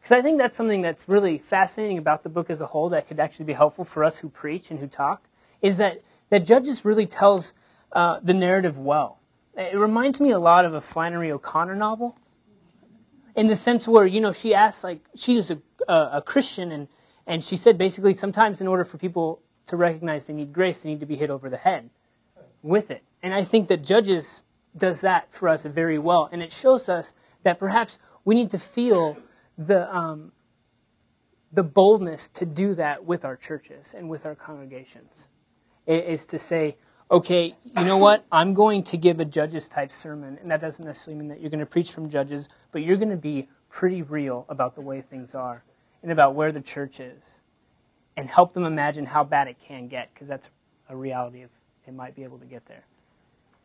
[0.00, 3.08] Because I think that's something that's really fascinating about the book as a whole that
[3.08, 5.24] could actually be helpful for us who preach and who talk,
[5.62, 7.54] is that, that Judges really tells
[7.92, 9.18] uh, the narrative well.
[9.56, 12.18] It reminds me a lot of a Flannery O'Connor novel,
[13.34, 15.58] in the sense where, you know, she asked like, she was a,
[15.88, 16.88] a, a Christian, and,
[17.26, 20.90] and she said basically sometimes in order for people to recognize they need grace, they
[20.90, 21.90] need to be hit over the head
[22.62, 23.02] with it.
[23.22, 24.42] And I think that Judges
[24.76, 26.28] does that for us very well.
[26.30, 29.16] And it shows us that perhaps we need to feel
[29.56, 30.32] the, um,
[31.52, 35.28] the boldness to do that with our churches and with our congregations.
[35.86, 36.76] It is to say,
[37.10, 38.24] okay, you know what?
[38.32, 40.38] I'm going to give a judges type sermon.
[40.40, 43.10] And that doesn't necessarily mean that you're going to preach from judges, but you're going
[43.10, 45.62] to be pretty real about the way things are
[46.02, 47.40] and about where the church is
[48.16, 50.50] and help them imagine how bad it can get because that's
[50.88, 51.50] a reality of
[51.86, 52.84] it might be able to get there.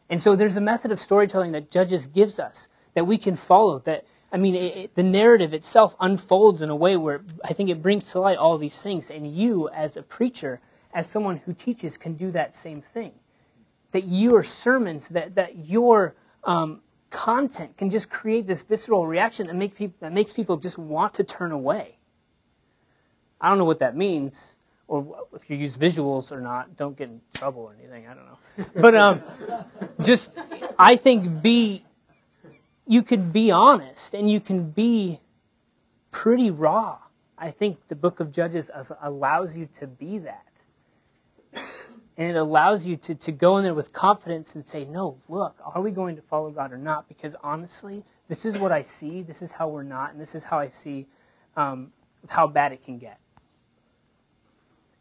[0.10, 3.80] And so there's a method of storytelling that Judges gives us that we can follow.
[3.80, 7.70] That I mean, it, it, the narrative itself unfolds in a way where I think
[7.70, 9.12] it brings to light all these things.
[9.12, 10.60] And you, as a preacher,
[10.94, 13.14] as someone who teaches, can do that same thing.
[13.92, 19.56] That your sermons, that that your um, content can just create this visceral reaction that,
[19.56, 21.98] make people, that makes people just want to turn away.
[23.42, 24.58] I don't know what that means
[24.90, 28.08] or if you use visuals or not, don't get in trouble or anything.
[28.08, 28.66] I don't know.
[28.82, 29.24] But um,
[30.02, 30.32] just,
[30.78, 31.86] I think be,
[32.88, 35.22] you could be honest and you can be
[36.12, 36.98] pretty raw.
[37.38, 38.72] I think the book of Judges
[39.02, 40.48] allows you to be that.
[42.20, 45.56] And it allows you to, to go in there with confidence and say, no, look,
[45.64, 47.08] are we going to follow God or not?
[47.08, 50.44] Because honestly, this is what I see, this is how we're not, and this is
[50.44, 51.08] how I see
[51.56, 51.94] um,
[52.28, 53.20] how bad it can get.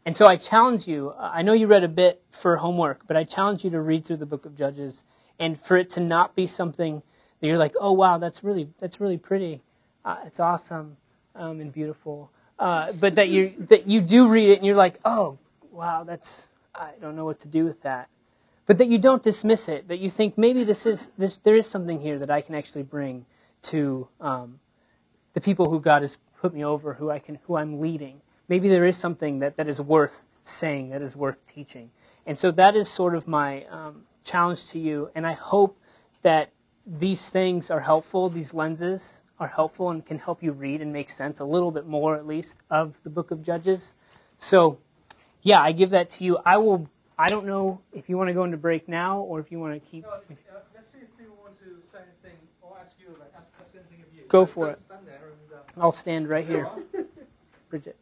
[0.05, 3.25] And so I challenge you, I know you read a bit for homework, but I
[3.25, 5.03] challenge you to read through the book of Judges
[5.39, 7.03] and for it to not be something
[7.41, 9.61] that you're like, oh wow, that's really that's really pretty,
[10.05, 10.95] uh, it's awesome
[11.35, 14.99] um, and beautiful, uh, but that you that you do read it and you're like,
[15.03, 15.37] oh
[15.71, 18.09] wow, that's I don't know what to do with that,
[18.65, 21.67] but that you don't dismiss it, that you think maybe this is this there is
[21.67, 23.25] something here that I can actually bring
[23.63, 24.59] to um,
[25.33, 28.67] the people who God has put me over, who I can who I'm leading maybe
[28.67, 31.91] there is something that, that is worth saying, that is worth teaching.
[32.25, 35.09] And so that is sort of my um, challenge to you.
[35.15, 35.79] And I hope
[36.23, 36.51] that
[36.85, 41.09] these things are helpful, these lenses are helpful and can help you read and make
[41.09, 43.95] sense a little bit more, at least, of the book of Judges.
[44.37, 44.79] So,
[45.41, 46.37] yeah, I give that to you.
[46.45, 46.89] I will.
[47.17, 49.73] I don't know if you want to go into break now or if you want
[49.73, 50.03] to keep.
[50.05, 53.51] No, uh, let's see if people want to say anything or ask you about ask,
[53.59, 54.23] ask anything of you.
[54.27, 54.79] Go for it.
[54.85, 56.67] Stand there and, uh, I'll stand right here.
[57.69, 57.97] Bridget.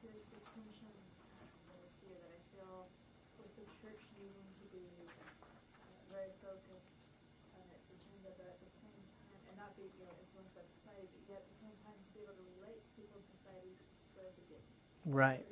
[0.00, 0.88] Here's the tension
[1.68, 2.88] that I see that I feel
[3.40, 5.12] with the church needing to be uh,
[6.12, 7.12] very focused
[7.60, 8.96] on its agenda, but at the same
[9.28, 11.96] time, and not be you know, influenced by society, but yet at the same time
[12.00, 14.64] to be able to relate to people in society to spread the good
[15.06, 15.44] Right.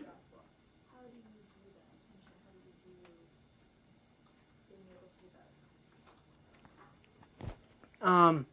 [8.03, 8.47] Um,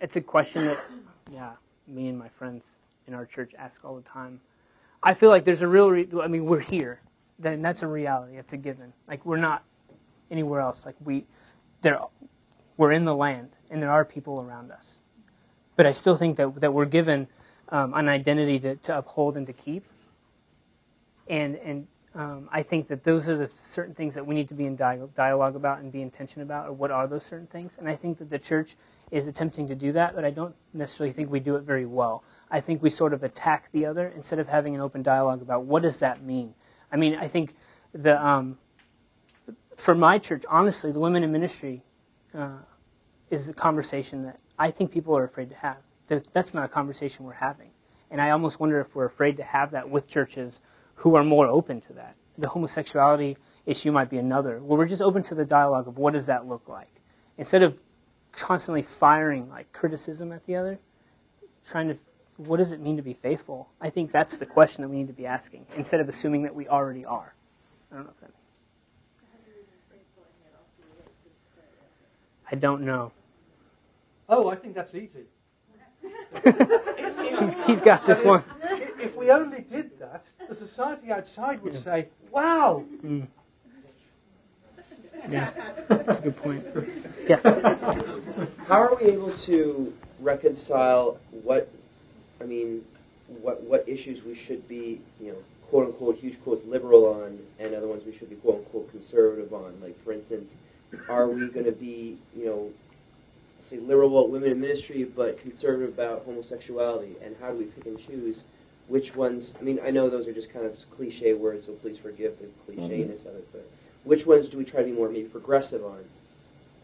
[0.00, 0.78] it's a question that,
[1.32, 1.52] yeah,
[1.88, 2.64] me and my friends
[3.06, 4.40] in our church ask all the time.
[5.02, 5.90] I feel like there's a real.
[5.90, 7.00] Re- I mean, we're here.
[7.38, 8.36] Then that's a reality.
[8.36, 8.92] It's a given.
[9.08, 9.64] Like we're not
[10.30, 10.86] anywhere else.
[10.86, 11.24] Like we,
[11.80, 11.98] there,
[12.76, 15.00] we're in the land, and there are people around us.
[15.74, 17.26] But I still think that that we're given
[17.70, 19.84] um, an identity to, to uphold and to keep.
[21.32, 24.54] And and um, I think that those are the certain things that we need to
[24.54, 26.68] be in dialogue, about and be intention about.
[26.68, 27.76] Or what are those certain things?
[27.78, 28.76] And I think that the church
[29.10, 32.22] is attempting to do that, but I don't necessarily think we do it very well.
[32.50, 35.64] I think we sort of attack the other instead of having an open dialogue about
[35.64, 36.54] what does that mean.
[36.90, 37.54] I mean, I think
[37.94, 38.58] the um,
[39.76, 41.82] for my church, honestly, the women in ministry
[42.34, 42.58] uh,
[43.30, 45.78] is a conversation that I think people are afraid to have.
[46.34, 47.70] That's not a conversation we're having,
[48.10, 50.60] and I almost wonder if we're afraid to have that with churches
[51.02, 52.14] who are more open to that.
[52.38, 53.36] The homosexuality
[53.66, 56.46] issue might be another, where we're just open to the dialogue of what does that
[56.46, 57.00] look like,
[57.38, 57.76] instead of
[58.30, 60.78] constantly firing like criticism at the other,
[61.66, 61.96] trying to
[62.36, 63.68] what does it mean to be faithful?
[63.80, 66.54] I think that's the question that we need to be asking instead of assuming that
[66.54, 67.34] we already are.
[67.90, 68.30] I don't know if that.
[69.20, 72.50] How do you be faithful and yet also relate to the society?
[72.50, 73.12] I don't know.
[74.28, 75.24] Oh, I think that's easy.
[77.38, 78.42] He's, he's got this one.
[79.02, 83.26] If if we only did that, the society outside would say, "Wow, Mm.
[85.28, 85.50] Yeah,
[85.88, 86.64] that's a good point.
[87.28, 87.38] Yeah.
[88.66, 91.68] How are we able to reconcile what,
[92.40, 92.84] I mean,
[93.40, 95.38] what what issues we should be, you know,
[95.68, 99.52] quote unquote, huge quotes, liberal on, and other ones we should be quote unquote conservative
[99.54, 99.80] on?
[99.80, 100.56] Like, for instance,
[101.08, 102.70] are we going to be, you know,
[103.60, 107.14] say liberal about women in ministry, but conservative about homosexuality?
[107.22, 108.42] And how do we pick and choose
[108.88, 109.54] which ones?
[109.58, 112.46] I mean, I know those are just kind of cliche words, so please forgive the
[112.72, 113.68] clichéness of it, but
[114.04, 116.04] which ones do we try to be more maybe progressive on?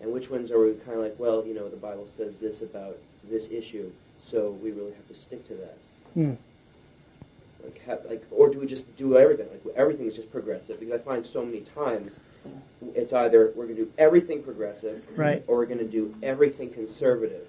[0.00, 2.62] And which ones are we kind of like, well, you know, the Bible says this
[2.62, 2.96] about
[3.28, 3.90] this issue,
[4.20, 5.76] so we really have to stick to that.
[6.14, 6.34] Hmm.
[7.62, 9.48] Like, ha- like, or do we just do everything?
[9.50, 12.20] Like, everything is just progressive because I find so many times
[12.94, 15.42] it's either we're going to do everything progressive, Right.
[15.48, 17.46] or we're going to do everything conservative.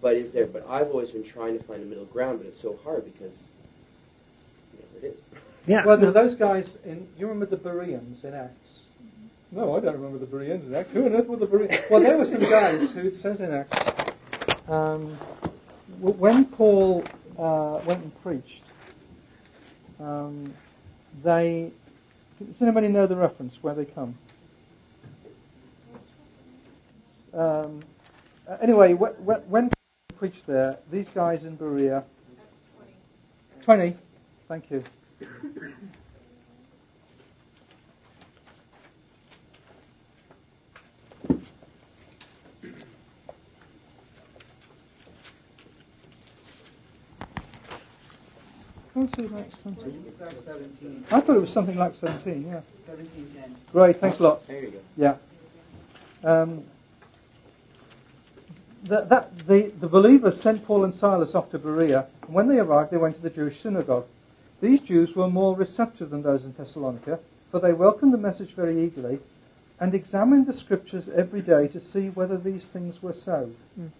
[0.00, 0.46] But is there?
[0.46, 3.48] But I've always been trying to find a middle ground, but it's so hard because
[5.02, 5.24] it is.
[5.66, 5.84] Yeah.
[5.84, 7.08] Well, there were those guys in.
[7.18, 8.84] You remember the Bereans in Acts?
[9.50, 10.90] No, I don't remember the Bereans in Acts.
[10.92, 11.76] Who on earth were the Bereans?
[11.90, 13.90] Well, there were some guys who it says in Acts
[14.68, 15.08] um,
[16.00, 17.04] when Paul
[17.38, 18.62] uh, went and preached.
[20.00, 20.52] Um,
[21.22, 21.72] they.
[22.38, 24.16] Does anybody know the reference where they come?
[27.32, 27.80] Um,
[28.48, 32.04] uh, anyway, wh- wh- when Paul preached there, these guys in Berea.
[33.64, 33.86] 20.
[33.86, 33.96] 20.
[34.48, 34.82] Thank you.
[48.94, 49.94] Can't see Acts 20.
[50.06, 52.60] It's Acts 17, I thought it was something like 17, yeah.
[52.88, 53.54] 17:10.
[53.72, 54.46] Great, thanks a lot.
[54.46, 54.78] There you go.
[54.96, 55.16] Yeah.
[56.24, 56.64] Um,
[58.84, 62.58] that, that, the, the believers sent Paul and Silas off to Berea, and when they
[62.58, 64.06] arrived, they went to the Jewish synagogue.
[64.60, 67.18] These Jews were more receptive than those in Thessalonica,
[67.50, 69.18] for they welcomed the message very eagerly
[69.78, 73.50] and examined the scriptures every day to see whether these things were so.
[73.78, 73.90] Mm.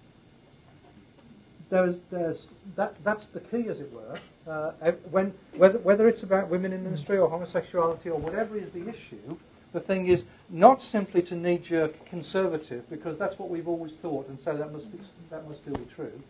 [1.69, 2.47] There's, there's,
[2.77, 4.19] that, that's the key, as it were.
[4.47, 8.89] Uh, when, whether, whether it's about women in ministry or homosexuality or whatever is the
[8.89, 9.37] issue,
[9.73, 14.41] the thing is not simply to knee-jerk conservative, because that's what we've always thought, and
[14.41, 14.99] so that must be,
[15.29, 16.23] that must still be true.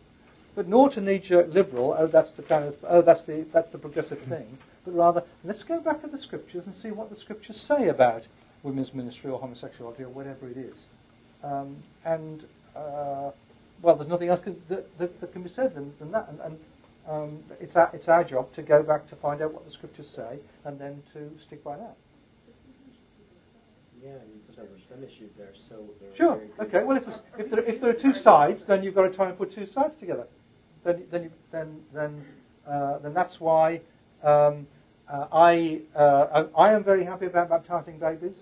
[0.56, 3.78] But not a knee-jerk liberal, oh, that's the kind of, oh, that's the that's the
[3.78, 4.56] progressive thing.
[4.86, 8.26] But rather, let's go back to the scriptures and see what the scriptures say about
[8.62, 10.86] women's ministry or homosexuality or whatever it is.
[11.44, 11.76] Um,
[12.06, 12.44] and
[12.74, 13.30] uh,
[13.82, 16.28] well, there's nothing else can, that, that, that can be said than, than that.
[16.30, 16.58] And, and
[17.06, 20.08] um, it's, our, it's our job to go back to find out what the scriptures
[20.08, 21.96] say and then to stick by that.
[24.02, 25.84] Yeah, I mean, sometimes some issues they're so.
[26.14, 26.40] Sure.
[26.60, 26.82] Okay.
[26.84, 29.36] Well, if, if there if there are two sides, then you've got to try and
[29.36, 30.26] put two sides together.
[30.86, 32.24] Then then you, then then
[32.64, 33.80] uh, then that's why
[34.22, 34.68] um,
[35.08, 38.38] uh, I uh, I am very happy about baptizing babies.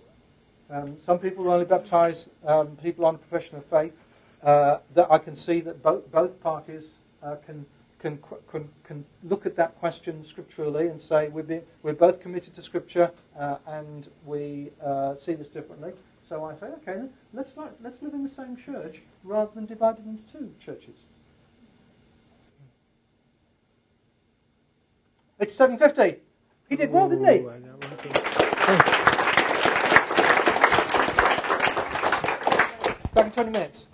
[0.69, 3.95] Um, some people only baptize um, people on profession of faith.
[4.43, 7.65] Uh, that I can see that both both parties uh, can.
[8.01, 8.19] Can,
[8.51, 12.61] can, can look at that question scripturally and say we're, being, we're both committed to
[12.61, 14.71] Scripture uh, and we
[15.17, 15.93] see this differently.
[16.21, 17.01] So I say, okay,
[17.33, 21.05] let's like, let's live in the same church rather than divided into two churches.
[25.45, 26.17] It's seven fifty.
[26.71, 27.41] He did well, didn't he?
[33.13, 33.89] Back in twenty minutes.